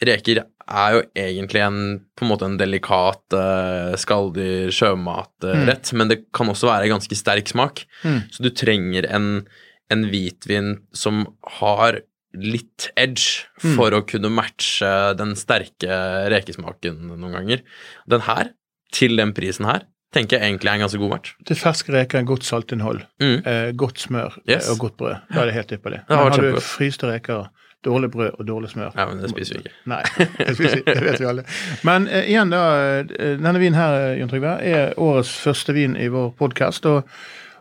Reker 0.06 0.42
er 0.68 0.92
jo 0.92 1.02
egentlig 1.16 1.60
en 1.64 1.78
på 2.16 2.24
en 2.26 2.28
måte 2.30 2.44
en 2.44 2.58
delikat 2.58 3.32
uh, 3.32 3.94
skalldyr 3.96 4.68
sjømatrett, 4.74 5.92
men 5.96 6.08
det 6.10 6.18
kan 6.36 6.50
også 6.52 6.68
være 6.68 6.90
ganske 6.90 7.16
sterk 7.16 7.48
smak. 7.48 7.84
Mm. 8.04 8.20
Så 8.30 8.42
du 8.44 8.50
trenger 8.50 9.06
en, 9.08 9.46
en 9.90 10.04
hvitvin 10.10 10.76
som 10.92 11.24
har 11.60 12.02
litt 12.36 12.90
edge 12.96 13.46
Mm. 13.64 13.72
for 13.78 13.90
å 13.96 14.02
kunne 14.04 14.28
matche 14.28 15.16
den 15.16 15.30
sterke 15.34 15.88
rekesmaken 16.28 16.98
noen 17.16 17.32
ganger. 17.32 17.62
Den 18.06 18.20
her, 18.26 18.50
til 18.92 19.16
den 19.16 19.32
prisen 19.32 19.64
her, 19.64 19.86
tenker 20.14 20.38
jeg 20.38 20.46
egentlig 20.52 20.68
er 20.70 20.74
en 20.74 20.80
ganske 20.86 20.98
god 20.98 21.10
match. 21.10 21.34
Til 21.46 21.56
ferske 21.56 21.92
reker, 21.92 22.22
godt 22.24 22.44
saltinnhold, 22.44 23.00
Mm. 23.20 23.42
eh, 23.46 23.72
godt 23.76 23.98
smør 24.00 24.36
Yes. 24.48 24.66
eh, 24.68 24.72
og 24.72 24.78
godt 24.78 24.96
brød. 24.96 25.14
Da 25.34 25.40
er 25.40 25.44
det 25.46 25.54
helt 25.54 25.72
ypperlig. 25.72 26.00
Men 26.08 26.18
har 26.18 26.30
du 26.40 26.60
fryste 26.60 27.06
reker, 27.12 27.48
dårlig 27.84 28.10
brød 28.10 28.30
og 28.38 28.46
dårlig 28.48 28.70
smør 28.70 28.90
Ja, 28.96 29.06
men 29.06 29.18
det 29.22 29.30
spiser 29.30 29.54
vi 29.54 29.58
ikke. 29.60 29.74
Nei, 29.92 30.02
det, 30.38 30.56
spiser, 30.56 30.80
det 30.86 31.02
vet 31.04 31.20
vi 31.20 31.24
alle. 31.26 31.44
Men 31.84 32.08
eh, 32.08 32.24
igjen, 32.30 32.50
da. 32.50 32.62
eh, 33.00 33.36
Denne 33.38 33.58
vinen 33.62 33.74
her, 33.78 33.92
eh, 34.12 34.18
Jon 34.20 34.28
Trygve, 34.32 34.54
er 34.62 34.94
årets 34.98 35.36
første 35.44 35.72
vin 35.76 35.96
i 35.96 36.08
vår 36.08 36.32
podkast. 36.38 36.86
Og, 36.86 37.08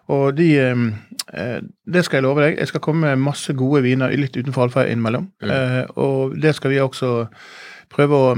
og 0.08 0.36
de 0.38 0.50
eh, 0.58 1.60
Det 1.86 2.06
skal 2.06 2.18
jeg 2.18 2.24
love 2.24 2.42
deg. 2.42 2.58
Jeg 2.58 2.68
skal 2.68 2.82
komme 2.82 3.02
med 3.10 3.18
masse 3.25 3.54
gode 3.54 3.84
viner 3.84 4.14
litt 4.18 4.38
utenfor 4.38 4.64
allfar 4.70 4.86
innimellom. 4.90 5.28
Mm. 5.44 5.52
Eh, 5.52 5.86
og 5.98 6.36
det 6.42 6.56
skal 6.56 6.72
vi 6.72 6.80
også 6.82 7.28
prøve 7.90 8.16
å 8.18 8.36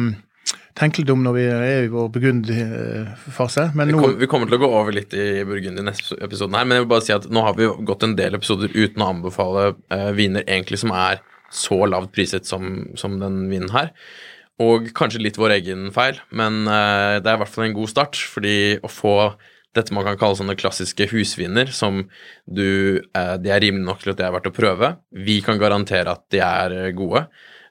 mm, 0.78 0.80
tenke 0.80 1.02
litt 1.02 1.12
om 1.14 1.26
når 1.26 1.36
vi 1.36 1.46
er 1.50 1.66
i 1.68 1.90
vår 1.92 2.12
Burgund-fase. 2.14 3.68
Men 3.78 3.92
Vi, 3.92 3.98
kom, 3.98 4.16
vi 4.22 4.30
kommer 4.32 4.50
til 4.50 4.60
å 4.60 4.64
gå 4.64 4.70
over 4.70 4.96
litt 4.96 5.16
i 5.18 5.44
Burgund 5.48 5.82
i 5.82 5.88
neste 5.88 6.20
episoden 6.24 6.56
her, 6.58 6.68
men 6.68 6.78
jeg 6.78 6.86
vil 6.86 6.94
bare 6.94 7.08
si 7.08 7.16
at 7.16 7.28
nå 7.34 7.44
har 7.46 7.58
vi 7.58 7.70
gått 7.90 8.06
en 8.08 8.16
del 8.20 8.38
episoder 8.38 8.72
uten 8.76 9.04
å 9.04 9.12
anbefale 9.16 9.68
eh, 9.94 10.10
viner 10.18 10.48
egentlig 10.48 10.82
som 10.84 10.96
er 10.96 11.22
så 11.54 11.86
lavt 11.88 12.12
priset 12.16 12.48
som, 12.48 12.88
som 13.00 13.20
den 13.22 13.46
vinen 13.52 13.72
her. 13.74 13.94
Og 14.64 14.90
kanskje 14.98 15.22
litt 15.22 15.38
vår 15.38 15.60
egen 15.60 15.92
feil, 15.94 16.18
men 16.34 16.66
eh, 16.66 17.20
det 17.22 17.30
er 17.30 17.38
i 17.38 17.44
hvert 17.44 17.54
fall 17.54 17.68
en 17.68 17.78
god 17.78 17.92
start, 17.92 18.18
fordi 18.38 18.58
å 18.82 18.90
få 18.92 19.18
dette 19.78 19.94
man 19.94 20.06
kan 20.08 20.18
kalle 20.20 20.38
sånne 20.40 20.58
klassiske 20.58 21.10
husviner, 21.12 21.70
som 21.76 22.06
du 22.46 22.98
eh, 22.98 23.36
De 23.42 23.54
er 23.54 23.62
rimelig 23.64 23.86
nok 23.86 24.02
til 24.02 24.14
at 24.14 24.22
det 24.22 24.26
er 24.28 24.34
verdt 24.34 24.50
å 24.50 24.56
prøve. 24.56 24.92
Vi 25.14 25.40
kan 25.46 25.62
garantere 25.62 26.16
at 26.18 26.26
de 26.34 26.42
er 26.44 26.78
eh, 26.78 26.94
gode. 26.98 27.28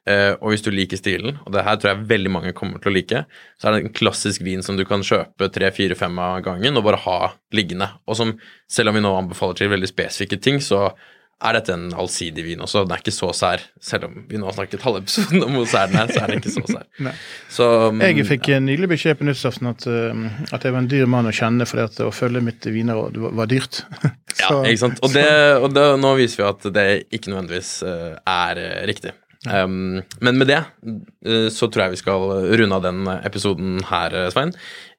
Eh, 0.07 0.33
og 0.39 0.53
hvis 0.53 0.63
du 0.63 0.71
liker 0.71 1.01
stilen, 1.01 1.41
og 1.43 1.51
det 1.55 1.65
her 1.67 1.81
tror 1.81 1.93
jeg 1.93 2.07
veldig 2.13 2.31
mange 2.31 2.55
kommer 2.55 2.79
til 2.79 2.93
å 2.93 2.95
like, 2.95 3.25
så 3.59 3.69
er 3.69 3.75
det 3.75 3.83
en 3.83 3.97
klassisk 3.97 4.45
vin 4.47 4.63
som 4.63 4.79
du 4.79 4.85
kan 4.87 5.03
kjøpe 5.07 5.51
tre, 5.51 5.73
fire, 5.75 5.99
fem 5.99 6.15
av 6.23 6.39
gangen 6.47 6.79
og 6.79 6.87
bare 6.87 7.03
ha 7.09 7.19
liggende. 7.57 7.91
Og 8.07 8.19
som, 8.19 8.37
selv 8.71 8.93
om 8.93 8.99
vi 8.99 9.03
nå 9.03 9.13
anbefaler 9.19 9.59
til 9.59 9.73
veldig 9.75 9.91
spesifikke 9.91 10.39
ting, 10.43 10.63
så 10.63 10.93
er 11.45 11.59
dette 11.59 11.75
en 11.75 11.91
allsidig 11.93 12.45
vin 12.47 12.63
også. 12.65 12.85
Den 12.87 12.95
er 12.97 13.03
ikke 13.03 13.13
så 13.13 13.29
sær. 13.37 13.65
Selv 13.83 14.07
om 14.09 14.15
vi 14.29 14.39
nå 14.41 14.47
har 14.49 14.55
snakket 14.57 14.85
halve 14.87 15.03
episoden 15.03 15.45
om 15.45 15.59
hvor 15.59 15.67
sær 15.69 15.91
den 15.91 15.99
er, 16.01 16.09
så 16.09 16.23
er 16.23 16.33
den 16.33 16.41
ikke 16.41 16.55
så 16.55 16.63
sær. 16.71 16.87
Så, 17.57 17.67
um, 17.91 18.01
Jeg 18.01 18.25
fikk 18.29 18.49
ja. 18.51 18.61
nylig 18.63 18.89
beskjed 18.95 19.19
på 19.19 19.27
nyttårsaften 19.29 19.69
at, 19.69 19.85
uh, 19.85 20.41
at 20.55 20.65
jeg 20.65 20.73
var 20.73 20.81
en 20.81 20.89
dyr 20.91 21.11
mann 21.11 21.29
å 21.29 21.35
kjenne 21.37 21.67
fordi 21.69 21.85
at 21.91 22.01
å 22.07 22.09
følge 22.15 22.43
mitt 22.45 22.65
vinråd 22.65 23.21
var, 23.27 23.51
dyrt. 23.51 23.83
dyrt. 23.83 24.17
Ja, 24.37 24.51
ikke 24.69 24.83
sant. 24.83 24.99
Og, 25.01 25.13
det, 25.17 25.29
og 25.65 25.71
det, 25.73 25.85
nå 26.01 26.11
viser 26.19 26.43
vi 26.43 26.49
at 26.49 26.67
det 26.77 26.89
ikke 27.09 27.33
nødvendigvis 27.33 27.71
uh, 27.89 28.19
er 28.29 28.61
eh, 28.61 28.83
riktig. 28.89 29.15
Um, 29.47 30.03
men 30.21 30.39
med 30.41 30.51
det 30.51 30.63
uh, 30.63 31.49
så 31.53 31.69
tror 31.71 31.87
jeg 31.87 31.97
vi 31.97 32.03
skal 32.03 32.33
runde 32.61 32.79
av 32.79 32.87
den 32.87 33.07
episoden 33.21 33.79
her, 33.91 34.15
eh, 34.15 34.33
Svein. 34.35 34.55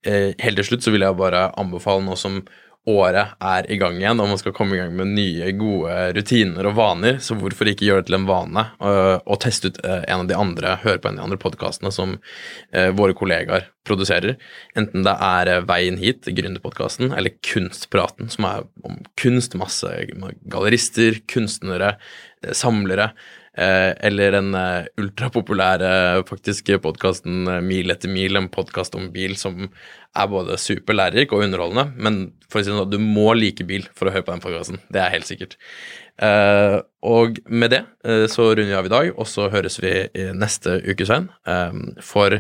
Uh, 0.07 0.31
helt 0.39 0.61
til 0.61 0.71
slutt 0.71 0.87
så 0.87 0.93
vil 0.93 1.05
jeg 1.05 1.19
bare 1.19 1.49
anbefale 1.59 2.05
nå 2.05 2.15
som 2.19 2.41
året 2.87 3.33
er 3.43 3.65
i 3.67 3.75
gang 3.75 3.97
igjen, 3.99 4.21
og 4.23 4.29
man 4.31 4.39
skal 4.39 4.53
komme 4.55 4.77
i 4.77 4.79
gang 4.79 4.93
med 4.95 5.09
nye, 5.11 5.49
gode 5.59 5.91
rutiner 6.15 6.69
og 6.69 6.77
vaner, 6.77 7.17
så 7.19 7.35
hvorfor 7.35 7.67
ikke 7.67 7.83
gjøre 7.83 8.05
det 8.05 8.07
til 8.07 8.15
en 8.15 8.27
vane 8.29 8.63
øh, 8.79 9.17
å 9.27 9.37
teste 9.43 9.73
ut 9.73 9.81
en 9.83 10.21
av 10.21 10.29
de 10.29 10.37
andre, 10.39 10.77
høre 10.85 11.01
på 11.03 11.09
en 11.09 11.17
av 11.17 11.19
de 11.19 11.25
andre 11.25 11.39
podkastene 11.41 11.91
som 11.91 12.15
våre 12.95 13.11
kollegaer 13.17 13.67
produserer. 13.87 14.37
Enten 14.79 15.03
det 15.03 15.17
er 15.19 15.51
Veien 15.67 15.99
hit, 15.99 16.31
Gründerpodkasten, 16.31 17.11
eller 17.11 17.35
Kunstpraten, 17.43 18.31
som 18.31 18.47
er 18.47 18.63
om 18.87 19.01
kunst, 19.19 19.59
masse 19.59 19.91
gallerister, 20.47 21.19
kunstnere, 21.27 21.97
samlere. 22.55 23.11
Eh, 23.57 23.91
eller 24.05 24.35
den 24.35 24.51
eh, 24.53 24.89
ultrapopulære 25.01 25.89
faktiske 26.29 26.77
podkasten 26.83 27.47
Mil 27.65 27.89
etter 27.89 28.11
mil, 28.11 28.37
en 28.37 28.51
podkast 28.53 28.93
om 28.99 29.07
bil 29.13 29.33
som 29.39 29.65
er 29.67 30.29
både 30.29 30.59
superlærerik 30.61 31.33
og 31.33 31.47
underholdende. 31.47 31.87
Men 31.97 32.19
for 32.47 32.61
å 32.61 32.63
si 32.63 32.69
det 32.69 32.77
sånn, 32.77 32.93
du 32.93 33.01
må 33.01 33.31
like 33.37 33.65
bil 33.67 33.89
for 33.97 34.09
å 34.09 34.13
høre 34.13 34.27
på 34.27 34.35
den 34.35 34.45
podkasten. 34.45 34.81
Det 34.93 35.01
er 35.01 35.15
helt 35.15 35.29
sikkert. 35.29 35.57
Eh, 36.21 36.77
og 37.05 37.41
med 37.49 37.73
det 37.73 37.83
eh, 38.05 38.27
så 38.31 38.51
runder 38.51 38.71
vi 38.71 38.79
av 38.79 38.91
i 38.91 38.93
dag, 38.93 39.11
og 39.17 39.29
så 39.29 39.49
høres 39.53 39.81
vi 39.81 39.95
neste 40.37 40.79
uke, 40.85 41.09
Svein, 41.09 41.31
eh, 41.49 41.83
for 42.05 42.39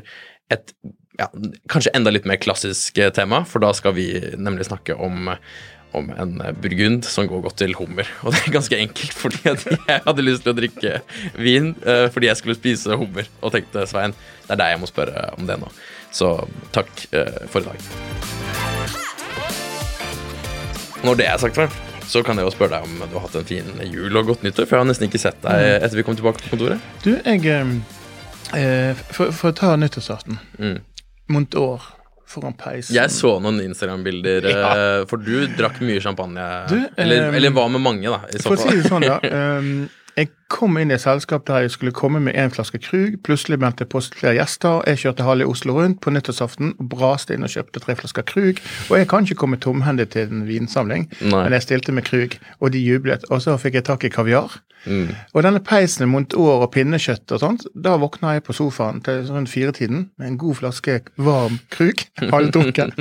et 0.53 0.73
ja, 1.17 1.27
kanskje 1.71 1.93
enda 1.97 2.13
litt 2.13 2.27
mer 2.29 2.39
klassisk 2.41 2.97
eh, 3.01 3.11
tema, 3.13 3.43
for 3.47 3.63
da 3.63 3.73
skal 3.77 3.95
vi 3.97 4.07
nemlig 4.37 4.67
snakke 4.69 4.97
om 5.01 5.31
om 5.97 6.09
en 6.13 6.37
burgund 6.61 7.05
som 7.07 7.27
går 7.29 7.43
godt 7.47 7.59
til 7.63 7.75
hummer. 7.77 8.07
Og 8.23 8.33
det 8.33 8.43
er 8.43 8.55
ganske 8.55 8.79
enkelt, 8.79 9.13
fordi 9.23 9.43
jeg 9.45 10.01
hadde 10.05 10.25
lyst 10.25 10.45
til 10.45 10.53
å 10.53 10.57
drikke 10.57 10.95
vin 11.37 11.73
eh, 11.83 12.07
fordi 12.13 12.31
jeg 12.31 12.41
skulle 12.41 12.57
spise 12.57 12.97
hummer, 12.99 13.29
og 13.41 13.53
tenkte 13.55 13.85
Svein, 13.89 14.15
det 14.47 14.55
er 14.55 14.61
deg 14.63 14.73
jeg 14.75 14.81
må 14.83 14.89
spørre 14.89 15.29
om 15.37 15.49
det 15.49 15.59
nå. 15.61 15.71
Så 16.13 16.33
takk 16.75 17.07
eh, 17.11 17.43
for 17.51 17.65
i 17.65 17.69
dag. 17.69 17.79
Når 21.05 21.19
det 21.19 21.27
er 21.29 21.37
sagt, 21.37 21.59
så 22.07 22.23
kan 22.23 22.39
jeg 22.39 22.47
jo 22.47 22.53
spørre 22.55 22.79
deg 22.79 22.87
om 22.87 23.03
du 23.03 23.17
har 23.17 23.27
hatt 23.27 23.35
en 23.37 23.47
fin 23.47 23.67
jul 23.91 24.15
og 24.15 24.31
godt 24.31 24.45
nyttår, 24.45 24.65
for 24.65 24.77
jeg 24.77 24.85
har 24.85 24.89
nesten 24.89 25.09
ikke 25.09 25.21
sett 25.21 25.39
deg 25.43 25.83
etter 25.83 25.99
vi 25.99 26.05
kom 26.07 26.17
tilbake 26.17 26.43
på 26.45 26.53
kontoret. 26.55 26.83
Du, 27.03 27.11
jeg 27.15 27.43
eh, 27.51 27.75
eh, 28.55 29.05
For 29.11 29.35
for 29.35 29.51
å 29.51 29.57
ta 29.57 29.75
nyttårsaften. 29.79 30.39
Mm. 30.57 30.79
Mot 31.35 31.59
år 31.59 31.93
foran 32.27 32.55
peisen. 32.59 32.95
Jeg 32.97 33.13
så 33.15 33.35
noen 33.43 33.61
Instagram-bilder, 33.63 34.47
Ja. 34.53 34.71
eh, 34.73 35.05
for 35.09 35.17
du 35.23 35.47
drakk 35.57 35.79
mye 35.85 36.01
champagne. 36.03 36.47
Du, 36.71 36.77
eller, 36.99 37.29
eh, 37.29 37.37
eller 37.39 37.55
var 37.55 37.69
med 37.73 37.81
mange, 37.85 38.11
da? 38.11 38.21
I 38.31 38.41
så 38.41 38.49
For 38.51 38.57
å 38.59 38.65
si 38.67 38.75
det 38.81 38.89
sånn, 38.91 39.07
da. 39.07 39.19
Um, 39.59 39.71
jeg 40.17 40.31
kom 40.49 40.77
inn 40.79 40.91
i 40.91 40.95
et 40.95 41.03
selskap 41.03 41.45
der 41.47 41.65
jeg 41.65 41.73
skulle 41.73 41.95
komme 41.95 42.21
med 42.23 42.35
en 42.39 42.51
flaske 42.53 42.79
Krug. 42.83 43.17
Plutselig 43.23 43.59
meldte 43.59 43.83
jeg 43.83 43.91
på 43.91 44.01
flere 44.15 44.37
gjester. 44.37 44.81
Jeg 44.87 45.01
kjørte 45.03 45.27
halve 45.27 45.47
Oslo 45.49 45.75
rundt 45.77 45.99
på 46.03 46.13
nyttårsaften 46.13 46.73
og 46.77 46.89
braste 46.93 47.35
inn 47.35 47.47
og 47.47 47.51
kjøpte 47.53 47.83
tre 47.83 47.97
flasker 47.99 48.27
Krug. 48.27 48.61
Og 48.89 48.97
jeg 48.99 49.09
kan 49.11 49.27
ikke 49.27 49.41
komme 49.43 49.59
tomhendig 49.61 50.09
til 50.15 50.31
en 50.31 50.47
vinsamling, 50.47 51.09
Nei. 51.21 51.43
men 51.43 51.57
jeg 51.57 51.67
stilte 51.67 51.95
med 51.95 52.07
Krug, 52.07 52.39
og 52.59 52.73
de 52.73 52.83
jublet. 52.83 53.27
Og 53.29 53.43
så 53.43 53.57
fikk 53.61 53.79
jeg 53.79 53.89
tak 53.89 54.07
i 54.07 54.13
kaviar. 54.13 54.61
Mm. 54.85 55.09
Og 55.33 55.43
denne 55.43 55.59
peisen 55.63 56.07
med 56.09 56.35
år 56.37 56.63
og 56.65 56.71
pinnekjøtt 56.71 57.31
og 57.35 57.41
sånt, 57.41 57.65
da 57.75 57.95
våkna 57.99 58.35
jeg 58.37 58.45
på 58.47 58.55
sofaen 58.55 59.01
til 59.03 59.25
rundt 59.31 59.51
firetiden 59.51 60.07
med 60.19 60.29
en 60.29 60.37
god 60.39 60.59
flaske 60.61 60.99
varm 61.17 61.59
Krug, 61.73 62.03
halvdrukken. 62.33 62.93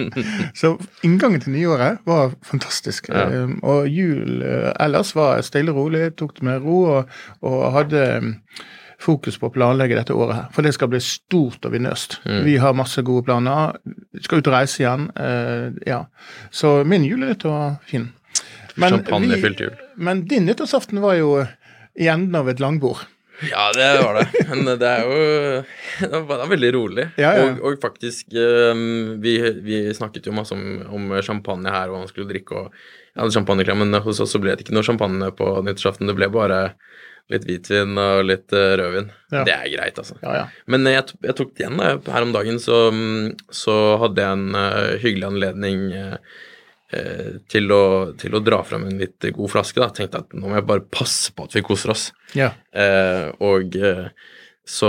Så 0.57 0.77
inngangen 1.07 1.45
til 1.45 1.55
nyåret 1.55 2.03
var 2.09 2.35
fantastisk. 2.47 3.11
Ja. 3.13 3.27
Um, 3.45 3.59
og 3.63 3.89
jul 3.93 4.43
eh, 4.43 4.71
ellers 4.83 5.15
var 5.17 5.43
stille 5.47 5.75
og 5.75 5.85
rolig, 5.85 6.09
tok 6.19 6.37
det 6.39 6.49
med 6.49 6.65
ro 6.65 6.83
og, 6.97 7.15
og 7.45 7.73
hadde 7.75 8.03
um, 8.23 8.33
fokus 9.03 9.37
på 9.41 9.51
å 9.51 9.55
planlegge 9.55 9.99
dette 9.99 10.17
året 10.17 10.39
her. 10.39 10.47
For 10.55 10.67
det 10.67 10.75
skal 10.77 10.91
bli 10.93 11.01
stort 11.05 11.67
og 11.69 11.75
vinøst. 11.75 12.21
Mm. 12.25 12.43
Vi 12.49 12.57
har 12.63 12.77
masse 12.79 13.03
gode 13.07 13.27
planer. 13.29 13.77
Skal 14.25 14.41
ut 14.41 14.51
og 14.51 14.57
reise 14.57 14.83
igjen. 14.83 15.11
Uh, 15.19 15.77
ja. 15.87 16.05
Så 16.55 16.79
min 16.89 17.05
jul 17.07 17.27
er 17.27 17.37
fin. 17.37 17.51
var 17.51 17.77
fin. 17.91 18.09
Champagnefylt 18.77 19.61
jul. 19.61 19.77
Men 19.97 20.25
din 20.29 20.49
nyttårsaften 20.49 21.01
var 21.05 21.17
jo 21.21 21.37
i 21.97 22.09
enden 22.13 22.37
av 22.37 22.49
et 22.53 22.61
langbord. 22.61 23.05
Ja, 23.45 23.69
det 23.77 23.89
var 24.01 24.17
det. 24.17 24.27
Men 24.49 24.79
det 24.81 24.89
er 24.89 25.03
jo 25.05 25.17
Det 26.01 26.21
var 26.29 26.47
veldig 26.49 26.71
rolig. 26.75 27.09
Ja, 27.21 27.35
ja. 27.37 27.49
Og, 27.49 27.65
og 27.69 27.81
faktisk 27.83 28.33
eh, 28.33 28.85
vi, 29.21 29.35
vi 29.65 29.81
snakket 29.97 30.29
jo 30.29 30.37
masse 30.37 30.57
om, 30.57 30.63
om 30.89 31.13
champagne 31.25 31.73
her, 31.73 31.93
og 31.93 32.05
man 32.05 32.09
skulle 32.11 32.29
drikke 32.31 32.57
og 32.57 32.71
Jeg 32.73 33.23
hadde 33.23 33.37
champagneklem, 33.37 33.85
men 33.85 34.03
hos 34.05 34.21
oss 34.21 34.35
så 34.37 34.41
ble 34.41 34.53
det 34.53 34.67
ikke 34.67 34.77
noe 34.77 34.85
champagne 34.85 35.31
på 35.37 35.47
nyttårsaften. 35.65 36.09
Det 36.09 36.17
ble 36.19 36.29
bare 36.33 36.61
litt 37.33 37.47
hvitvin 37.47 37.99
og 37.99 38.25
litt 38.29 38.55
eh, 38.55 38.75
rødvin. 38.79 39.09
Ja. 39.33 39.43
Det 39.47 39.55
er 39.55 39.71
greit, 39.73 39.99
altså. 39.99 40.19
Ja, 40.23 40.35
ja. 40.41 40.45
Men 40.71 40.87
jeg, 40.91 41.09
jeg 41.27 41.37
tok 41.39 41.55
det 41.55 41.65
igjen 41.65 41.81
da, 41.81 41.95
her 42.15 42.27
om 42.27 42.35
dagen, 42.35 42.61
så, 42.63 42.79
så 43.51 43.77
hadde 44.03 44.23
jeg 44.23 44.39
en 44.39 44.55
uh, 44.55 44.95
hyggelig 45.03 45.29
anledning 45.33 45.85
eh, 45.97 47.33
til, 47.51 47.71
å, 47.75 47.83
til 48.21 48.39
å 48.39 48.43
dra 48.47 48.63
fram 48.67 48.87
en 48.87 48.99
litt 49.03 49.27
god 49.27 49.55
flaske. 49.57 49.83
da. 49.83 49.91
Tenkte 49.95 50.23
at 50.23 50.37
nå 50.37 50.47
må 50.47 50.59
jeg 50.59 50.69
bare 50.71 50.87
passe 50.87 51.35
på 51.35 51.49
at 51.49 51.57
vi 51.59 51.65
koser 51.67 51.95
oss. 51.97 52.11
ja. 52.39 52.53
Eh, 52.71 53.31
og 53.43 53.75
så, 54.67 54.89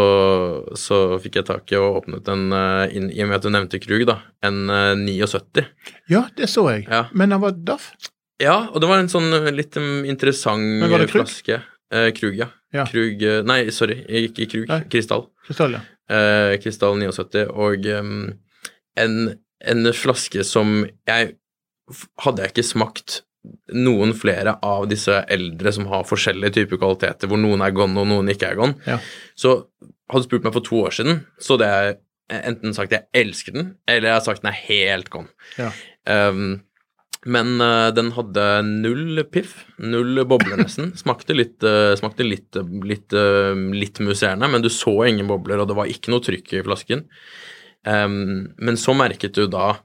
så 0.73 0.97
fikk 1.21 1.35
jeg 1.37 1.45
tak 1.45 1.69
i 1.69 1.77
og 1.77 1.99
åpnet 1.99 2.29
en, 2.33 2.47
inn, 2.89 3.11
i 3.13 3.21
og 3.21 3.29
med 3.29 3.35
at 3.37 3.43
du 3.45 3.51
nevnte 3.53 3.77
Krug, 3.83 4.07
da, 4.09 4.15
en 4.45 4.71
eh, 4.73 4.93
79. 4.97 5.67
Ja, 6.09 6.23
det 6.37 6.49
så 6.49 6.65
jeg. 6.71 6.87
Men 7.13 7.33
den 7.33 7.43
var 7.43 7.53
daff. 7.57 7.91
Ja, 8.41 8.67
og 8.69 8.81
det 8.81 8.89
var 8.89 9.01
en 9.01 9.09
sånn 9.09 9.31
litt 9.53 9.77
um, 9.81 10.05
interessant 10.05 10.85
flaske. 11.09 11.61
Eh, 11.93 12.09
Krug, 12.17 12.35
ja. 12.35 12.49
Ja. 12.75 12.83
Krug 12.89 13.21
eh, 13.23 13.41
Nei, 13.47 13.61
sorry, 13.71 14.01
ikke 14.25 14.47
Krug. 14.51 14.65
Nei. 14.71 14.81
Krystall. 14.91 15.27
Krystall, 15.47 15.77
ja. 15.77 15.83
Eh, 16.11 16.57
Krystall 16.63 16.97
79. 16.99 17.45
Og 17.53 17.87
um, 17.99 18.33
en, 18.99 19.15
en 19.73 19.93
flaske 19.95 20.43
som 20.47 20.81
jeg 21.07 21.35
Hadde 22.19 22.43
jeg 22.43 22.51
ikke 22.51 22.63
smakt 22.67 23.21
noen 23.71 24.09
flere 24.19 24.57
av 24.65 24.89
disse 24.91 25.21
eldre 25.31 25.71
som 25.71 25.85
har 25.87 26.01
forskjellige 26.03 26.51
typer 26.57 26.81
kvaliteter, 26.81 27.29
hvor 27.31 27.39
noen 27.39 27.61
er 27.63 27.71
gone 27.71 28.01
og 28.01 28.09
noen 28.09 28.27
ikke 28.33 28.49
er 28.49 28.57
gone, 28.59 28.75
Ja. 28.83 28.97
så 29.39 29.53
hadde 30.11 30.25
du 30.25 30.27
spurt 30.27 30.43
meg 30.43 30.51
for 30.57 30.65
to 30.67 30.81
år 30.83 30.91
siden, 30.97 31.21
så 31.39 31.55
hadde 31.55 31.69
jeg 31.71 32.41
enten 32.51 32.75
sagt 32.75 32.91
jeg 32.91 33.07
elsker 33.15 33.55
den, 33.55 33.69
eller 33.87 34.09
jeg 34.09 34.17
har 34.17 34.25
sagt 34.25 34.43
den 34.43 34.51
er 34.51 34.59
helt 34.67 35.07
gone. 35.13 35.31
Ja. 35.55 35.71
Um, 36.03 36.57
men 37.25 37.61
uh, 37.61 37.89
den 37.95 38.11
hadde 38.15 38.45
null 38.67 39.23
piff, 39.31 39.65
null 39.81 40.21
bobler 40.29 40.59
nesten. 40.61 40.91
Smakte 41.01 41.35
litt, 41.37 41.57
uh, 41.65 41.95
smakte 41.97 42.27
litt, 42.27 42.55
litt, 42.85 43.13
uh, 43.17 43.55
litt 43.73 43.99
musserende, 44.05 44.49
men 44.51 44.61
du 44.63 44.69
så 44.73 44.93
ingen 45.07 45.27
bobler, 45.29 45.59
og 45.63 45.69
det 45.71 45.77
var 45.79 45.89
ikke 45.91 46.13
noe 46.13 46.23
trykk 46.23 46.53
i 46.59 46.63
flasken. 46.67 47.05
Um, 47.87 48.53
men 48.59 48.77
så 48.79 48.93
merket 48.97 49.37
du 49.37 49.47
da, 49.51 49.77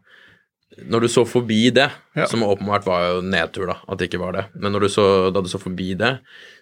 når 0.88 1.05
du 1.05 1.09
så 1.12 1.25
forbi 1.29 1.71
det, 1.75 1.90
Ja. 2.16 2.27
som 2.27 2.42
åpenbart 2.45 2.87
var 2.88 3.07
jo 3.09 3.21
nedtur, 3.25 3.66
da, 3.68 3.79
at 3.88 4.01
det 4.01 4.09
ikke 4.11 4.21
var 4.23 4.33
det, 4.37 4.45
men 4.57 4.73
du 4.73 4.88
så, 4.88 5.31
da 5.33 5.40
du 5.45 5.49
så 5.49 5.61
forbi 5.61 5.92
det, 6.01 6.18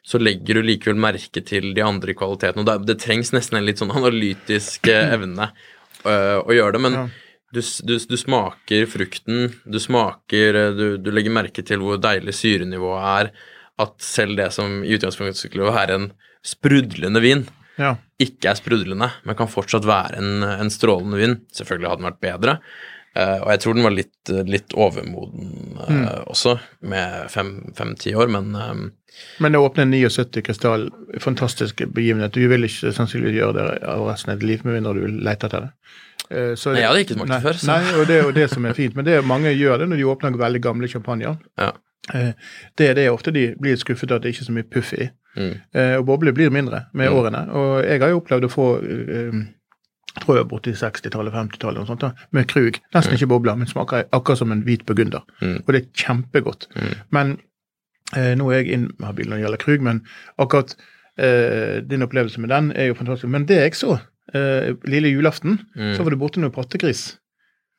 så 0.06 0.18
legger 0.18 0.58
du 0.58 0.62
likevel 0.66 0.98
merke 0.98 1.42
til 1.46 1.72
de 1.74 1.82
andre 1.82 2.14
kvalitetene, 2.14 2.62
og 2.62 2.66
det, 2.68 2.76
det 2.90 2.98
trengs 3.02 3.32
nesten 3.34 3.58
en 3.58 3.66
litt 3.66 3.82
sånn 3.82 3.94
analytisk 3.94 4.90
evne 5.16 5.50
å 6.04 6.54
gjøre 6.54 6.78
det, 6.78 6.82
men 6.86 6.96
Ja. 6.98 7.08
Du, 7.54 7.60
du, 7.60 7.94
du 7.98 8.16
smaker 8.18 8.86
frukten, 8.90 9.48
du 9.64 9.78
smaker 9.82 10.58
eh, 10.58 10.74
du, 10.76 10.84
du 11.02 11.10
legger 11.14 11.34
merke 11.34 11.64
til 11.66 11.82
hvor 11.82 12.00
deilig 12.02 12.36
syrenivået 12.38 13.08
er. 13.14 13.32
At 13.80 13.96
selv 14.04 14.36
det 14.36 14.50
som 14.52 14.82
i 14.84 14.92
utgangspunktet 14.96 15.40
skulle 15.40 15.72
være 15.72 15.96
en 15.96 16.10
sprudlende 16.44 17.22
vin, 17.24 17.46
ja. 17.80 17.94
ikke 18.20 18.52
er 18.52 18.58
sprudlende, 18.58 19.08
men 19.24 19.36
kan 19.38 19.50
fortsatt 19.50 19.88
være 19.88 20.20
en, 20.20 20.44
en 20.44 20.72
strålende 20.72 21.20
vin. 21.20 21.36
Selvfølgelig 21.56 21.88
hadde 21.88 22.02
den 22.02 22.10
vært 22.10 22.24
bedre. 22.26 22.56
Uh, 23.10 23.40
og 23.42 23.48
jeg 23.50 23.60
tror 23.64 23.74
den 23.74 23.86
var 23.88 23.94
litt, 23.96 24.30
litt 24.46 24.74
overmoden 24.78 25.80
eh, 25.82 26.20
også, 26.30 26.52
med 26.86 27.24
fem- 27.32 27.72
fem-ti 27.74 28.12
år, 28.14 28.30
men 28.30 28.52
um, 28.54 28.84
Men 29.42 29.58
å 29.58 29.64
åpne 29.66 29.82
en 29.82 29.90
79 29.96 30.44
krystall, 30.46 30.86
fantastisk 31.18 31.82
begivenhet. 31.90 32.36
Du 32.36 32.46
vil 32.52 32.68
ikke 32.68 32.92
sannsynligvis 32.94 33.40
gjøre 33.40 33.56
det 33.56 33.64
av 33.90 34.04
resten 34.06 34.30
av 34.30 34.38
ditt 34.38 34.46
liv, 34.52 34.62
med 34.62 34.78
mindre 34.78 34.94
du 35.00 35.18
leter 35.26 35.50
etter 35.50 35.66
det. 35.66 35.72
Eh, 36.30 36.54
så 36.54 36.70
Nei, 36.72 36.80
jeg 36.80 36.88
hadde 36.88 37.00
ikke 37.04 37.14
smakt 37.18 37.28
det 37.32 37.42
før, 37.42 37.52
så- 37.58 37.66
Nei, 37.66 38.00
og 38.00 38.06
det 38.06 38.16
er 38.16 38.22
jo 38.22 38.30
det 38.32 38.50
som 38.50 38.64
er 38.66 38.72
fint. 38.72 38.94
Men 38.96 39.04
det 39.04 39.14
er 39.18 39.22
mange 39.22 39.50
gjør 39.56 39.78
det 39.78 39.88
når 39.88 39.96
de 39.96 40.04
åpner 40.04 40.36
veldig 40.38 40.60
gamle 40.62 40.88
champagner. 40.88 41.36
ja. 41.58 41.70
Eh, 42.14 42.32
Det 42.76 42.88
er 42.90 42.94
det 42.94 43.10
ofte 43.10 43.30
de 43.32 43.54
blir 43.60 43.76
skuffet 43.76 44.10
av 44.10 44.16
at 44.16 44.22
det 44.22 44.34
ikke 44.34 44.42
er 44.42 44.50
så 44.52 44.52
mye 44.52 44.70
puff 44.70 44.92
i. 44.94 45.10
Mm. 45.36 45.60
Eh, 45.74 45.96
Og 45.98 46.06
bobler 46.06 46.32
blir 46.32 46.50
mindre 46.50 46.84
med 46.94 47.08
Mm. 47.10 47.14
årene. 47.16 47.48
Og 47.52 47.84
jeg 47.84 48.00
har 48.00 48.08
jo 48.08 48.20
opplevd 48.20 48.44
å 48.44 48.50
få 48.50 48.66
tror 50.20 50.36
jeg 50.36 50.48
borti 50.48 50.72
60-tallet, 50.74 51.32
50-tallet, 51.32 51.78
og 51.78 51.86
sånt 51.86 52.00
da, 52.00 52.10
med 52.32 52.48
krug. 52.48 52.78
Nesten 52.94 53.14
ikke 53.14 53.28
bobler, 53.28 53.54
men 53.56 53.66
smaker 53.70 54.04
akkurat 54.12 54.38
som 54.38 54.50
en 54.52 54.62
hvit 54.66 54.82
burgunder. 54.86 55.22
Mm. 55.40 55.62
Og 55.66 55.72
det 55.72 55.82
er 55.84 55.88
kjempegodt. 56.04 56.66
Mm. 56.76 56.94
Men 57.10 57.38
Eh, 58.16 58.34
nå 58.34 58.48
er 58.50 58.64
jeg 58.64 58.72
inhabil 58.72 59.26
når 59.28 59.36
det 59.36 59.42
gjelder 59.44 59.58
Krug, 59.62 59.80
men 59.82 60.00
akkurat 60.36 60.74
eh, 61.16 61.80
din 61.80 62.02
opplevelse 62.02 62.38
med 62.42 62.48
den 62.50 62.72
er 62.74 62.86
jo 62.88 62.94
fantastisk. 62.94 63.28
Men 63.30 63.44
det 63.46 63.54
jeg 63.60 63.72
så, 63.78 64.00
eh, 64.34 64.74
lille 64.90 65.10
julaften, 65.12 65.58
Mm. 65.76 65.94
så 65.96 66.02
var 66.04 66.10
du 66.10 66.16
borte 66.20 66.40
med 66.42 66.52
pattegris. 66.54 67.16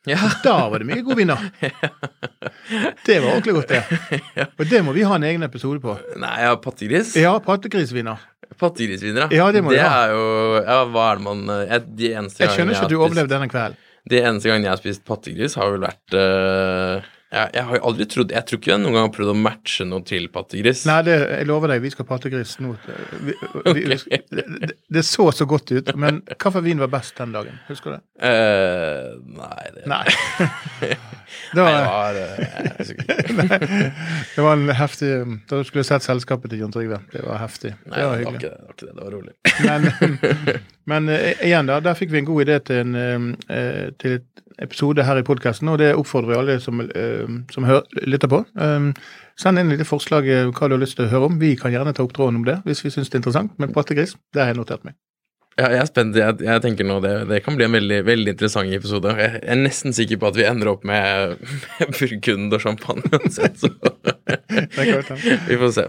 Ja. 0.09 0.17
Da 0.43 0.55
var 0.69 0.79
det 0.81 0.87
mye 0.89 1.03
god 1.05 1.17
viner. 1.19 1.37
Det 3.05 3.19
var 3.21 3.35
ordentlig 3.35 3.53
godt, 3.53 3.67
det. 3.69 3.83
Og 4.59 4.65
det 4.69 4.79
må 4.85 4.93
vi 4.95 5.03
ha 5.05 5.15
en 5.17 5.25
egen 5.27 5.43
episode 5.45 5.81
på. 5.83 5.93
Nei, 6.21 6.35
ja, 6.45 6.55
pattegris? 6.61 7.13
Ja, 7.19 7.35
pattegrisviner. 7.43 8.17
Pattegrisviner, 8.61 9.31
Ja, 9.33 9.47
det 9.53 9.61
må 9.63 9.71
ha. 9.77 9.91
er 10.07 10.11
jo 10.15 10.25
Ja, 10.65 10.79
hva 10.91 11.05
er 11.13 11.21
det 11.21 11.23
man 11.23 11.45
jeg, 11.69 11.85
De 11.97 12.09
Jeg 12.11 12.49
skjønner 12.51 12.73
ikke 12.75 12.83
at 12.87 12.91
du 12.91 12.97
overlevde 12.99 13.31
denne 13.35 13.47
kvelden. 13.51 13.77
De 14.09 14.17
eneste 14.17 14.49
gangene 14.49 14.65
jeg 14.67 14.73
har 14.73 14.81
spist 14.81 15.03
pattegris, 15.05 15.55
har 15.55 15.69
vel 15.71 15.83
vært 15.85 16.15
eh, 16.17 17.05
jeg, 17.31 17.51
jeg 17.55 17.63
har 17.67 17.77
jo 17.77 17.83
aldri 17.87 18.05
trodd 18.11 18.33
Jeg 18.35 18.47
tror 18.47 18.59
ikke 18.59 18.71
jeg 18.73 18.81
noen 18.81 18.97
gang 18.97 19.05
har 19.07 19.13
prøvd 19.15 19.31
å 19.31 19.37
matche 19.39 19.85
noe 19.87 20.03
til 20.07 20.27
pattegris. 20.33 20.83
Nei, 20.89 20.97
det, 21.07 21.15
jeg 21.31 21.47
lover 21.47 21.71
deg, 21.71 21.83
vi 21.85 21.93
skal 21.93 22.07
pattegris 22.09 22.57
nå. 22.63 22.73
Vi, 23.23 23.35
vi, 23.71 23.85
vi, 23.87 24.19
det, 24.35 24.73
det 24.91 25.05
så 25.07 25.29
så 25.35 25.47
godt 25.49 25.71
ut, 25.71 25.93
men 25.95 26.21
hvilken 26.27 26.65
vin 26.65 26.83
var 26.83 26.91
best 26.91 27.15
den 27.21 27.35
dagen? 27.35 27.61
Husker 27.69 27.95
du 27.95 27.97
det? 27.97 28.03
Uh, 28.19 29.17
nei, 29.39 29.65
det, 29.77 29.87
Nei. 29.91 30.95
nei, 31.57 31.65
Det 31.65 31.65
var, 31.65 32.19
eh, 32.19 32.37
jeg 32.41 32.95
det 34.35 34.45
var 34.45 34.53
en 34.57 34.73
heftig 34.75 35.11
Da 35.49 35.61
skulle 35.67 35.83
jeg 35.83 35.89
sett 35.89 36.07
selskapet 36.07 36.53
til 36.53 36.63
John 36.63 36.73
Trygve. 36.73 37.01
Det 37.13 37.23
var 37.25 37.41
heftig. 37.43 37.73
Nei, 37.85 37.97
Det 37.99 38.07
var 38.09 38.21
hyggelig. 38.21 38.41
det. 38.41 38.51
Var, 38.51 38.75
ikke 38.75 38.85
det, 38.85 38.95
det 38.95 39.03
var 39.03 39.11
rolig. 39.15 39.33
Men, 39.67 39.81
men 40.91 41.09
eh, 41.15 41.45
igjen, 41.47 41.71
da, 41.71 41.79
der 41.83 41.99
fikk 41.99 42.13
vi 42.13 42.21
en 42.23 42.29
god 42.29 42.45
idé 42.45 42.59
til 42.71 42.95
en 42.97 43.35
eh, 43.49 43.89
til 44.01 44.19
et 44.19 44.45
episode 44.61 45.03
her 45.03 45.17
i 45.17 45.25
podkasten, 45.25 45.69
og 45.71 45.79
det 45.81 45.93
oppfordrer 45.97 46.33
vi 46.33 46.37
alle 46.37 46.57
som, 46.61 46.81
eh, 46.81 47.29
som 47.53 47.65
hør, 47.65 47.81
lytter 48.05 48.29
på. 48.31 48.43
Um, 48.55 48.91
send 49.39 49.59
inn 49.59 49.71
litt 49.73 49.87
forslag 49.87 50.27
eh, 50.29 50.49
hva 50.51 50.69
du 50.69 50.77
har 50.77 50.83
lyst 50.83 50.99
til 50.99 51.07
å 51.07 51.11
høre 51.13 51.31
om. 51.31 51.39
Vi 51.41 51.55
kan 51.59 51.73
gjerne 51.73 51.93
ta 51.97 52.05
opp 52.05 52.13
tråden 52.17 52.41
om 52.41 52.47
det 52.47 52.61
hvis 52.67 52.83
vi 52.85 52.93
syns 52.93 53.09
det 53.09 53.17
er 53.17 53.23
interessant. 53.23 53.55
Men 53.61 53.73
pattegris, 53.73 54.15
det 54.33 54.43
har 54.43 54.51
jeg 54.51 54.61
notert 54.61 54.85
meg. 54.87 54.97
Ja, 55.59 55.67
jeg 55.67 55.81
er 55.81 55.87
spent. 55.89 56.15
Jeg, 56.15 56.37
jeg 56.45 56.61
tenker 56.63 56.87
nå 56.87 57.01
det, 57.03 57.11
det 57.29 57.41
kan 57.43 57.57
bli 57.59 57.65
en 57.67 57.75
veldig, 57.75 57.99
veldig 58.07 58.33
interessant 58.33 58.71
episode. 58.73 59.11
Jeg, 59.19 59.41
jeg 59.41 59.51
er 59.51 59.59
nesten 59.59 59.93
sikker 59.95 60.21
på 60.21 60.31
at 60.31 60.39
vi 60.39 60.47
ender 60.47 60.71
opp 60.71 60.85
med, 60.87 61.41
med 61.79 61.91
burgund 61.97 62.55
og 62.55 62.63
champagne 62.63 63.11
uansett, 63.11 63.59
så 63.59 63.69
Det 64.51 65.05
kan 65.07 65.17
vi 65.49 65.57
får 65.57 65.71
se. 65.71 65.85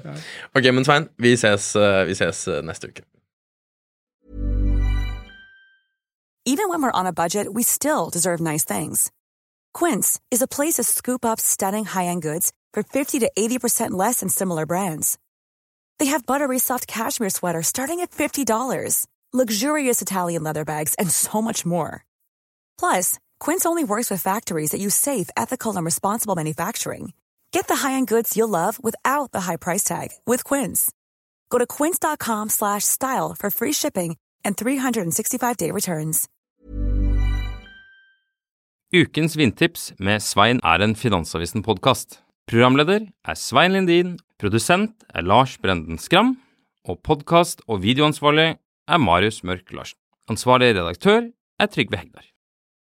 Ok, 0.54 0.68
men 0.74 0.84
Svein, 0.84 1.08
vi 1.18 1.36
ses, 1.36 1.76
eh, 1.76 2.04
vi 2.06 2.14
ses 2.14 2.48
eh, 2.48 2.62
neste 2.62 2.90
uke. 2.90 3.02
Even 6.44 6.68
when 6.68 6.82
we're 6.82 6.98
on 7.00 7.06
a 7.06 7.12
budget, 7.12 7.54
we 7.54 7.62
still 7.62 8.10
deserve 8.10 8.40
nice 8.40 8.64
things. 8.64 9.12
Quince 9.72 10.20
is 10.30 10.42
a 10.42 10.48
place 10.48 10.74
to 10.74 10.82
scoop 10.82 11.24
up 11.24 11.38
stunning 11.40 11.84
high-end 11.84 12.22
goods 12.22 12.52
for 12.72 12.82
50 12.82 13.20
to 13.20 13.30
80% 13.38 13.92
less 13.92 14.20
than 14.20 14.28
similar 14.28 14.66
brands. 14.66 15.18
They 15.98 16.06
have 16.06 16.26
buttery 16.26 16.58
soft 16.58 16.88
cashmere 16.88 17.30
sweaters 17.30 17.68
starting 17.68 18.00
at 18.00 18.10
$50, 18.10 19.06
luxurious 19.32 20.02
Italian 20.02 20.42
leather 20.42 20.64
bags, 20.64 20.94
and 20.98 21.10
so 21.10 21.40
much 21.40 21.64
more. 21.64 22.04
Plus, 22.78 23.18
Quince 23.38 23.64
only 23.64 23.84
works 23.84 24.10
with 24.10 24.22
factories 24.22 24.70
that 24.70 24.80
use 24.80 24.94
safe, 24.94 25.30
ethical, 25.36 25.76
and 25.76 25.84
responsible 25.84 26.34
manufacturing. 26.34 27.12
Get 27.52 27.68
the 27.68 27.76
high-end 27.76 28.08
goods 28.08 28.36
you'll 28.36 28.48
love 28.48 28.82
without 28.82 29.32
the 29.32 29.40
high 29.40 29.56
price 29.56 29.84
tag 29.84 30.08
with 30.26 30.42
Quince. 30.42 30.90
Go 31.50 31.58
to 31.58 31.66
quince.com 31.66 32.48
slash 32.48 32.84
style 32.84 33.36
for 33.38 33.50
free 33.50 33.72
shipping 33.72 34.16
and 34.44 34.56
365-day 34.56 35.70
returns. 35.70 36.28
Ukens 38.94 39.36
vindtips 39.36 39.92
med 39.98 40.20
Svein 40.20 40.60
er 40.64 40.82
en 40.82 40.96
Finansavisen-podkast. 40.96 42.20
Programleder 42.46 43.06
er 43.24 43.34
Svein 43.34 43.72
Lindin, 43.72 44.18
produsent 44.38 45.04
er 45.14 45.22
Lars 45.22 45.58
Brenden 45.58 45.98
Skram, 45.98 46.36
og 46.84 46.98
podkast- 47.04 47.62
og 47.68 47.82
videoansvarlig 47.82 48.58
er 48.88 48.98
Marius 48.98 49.42
Mørk 49.44 49.72
Larsen. 49.72 49.98
Ansvarlig 50.30 50.74
redaktør 50.74 51.30
er 51.58 51.66
Trygve 51.66 51.98
Hegdar. 52.00 52.31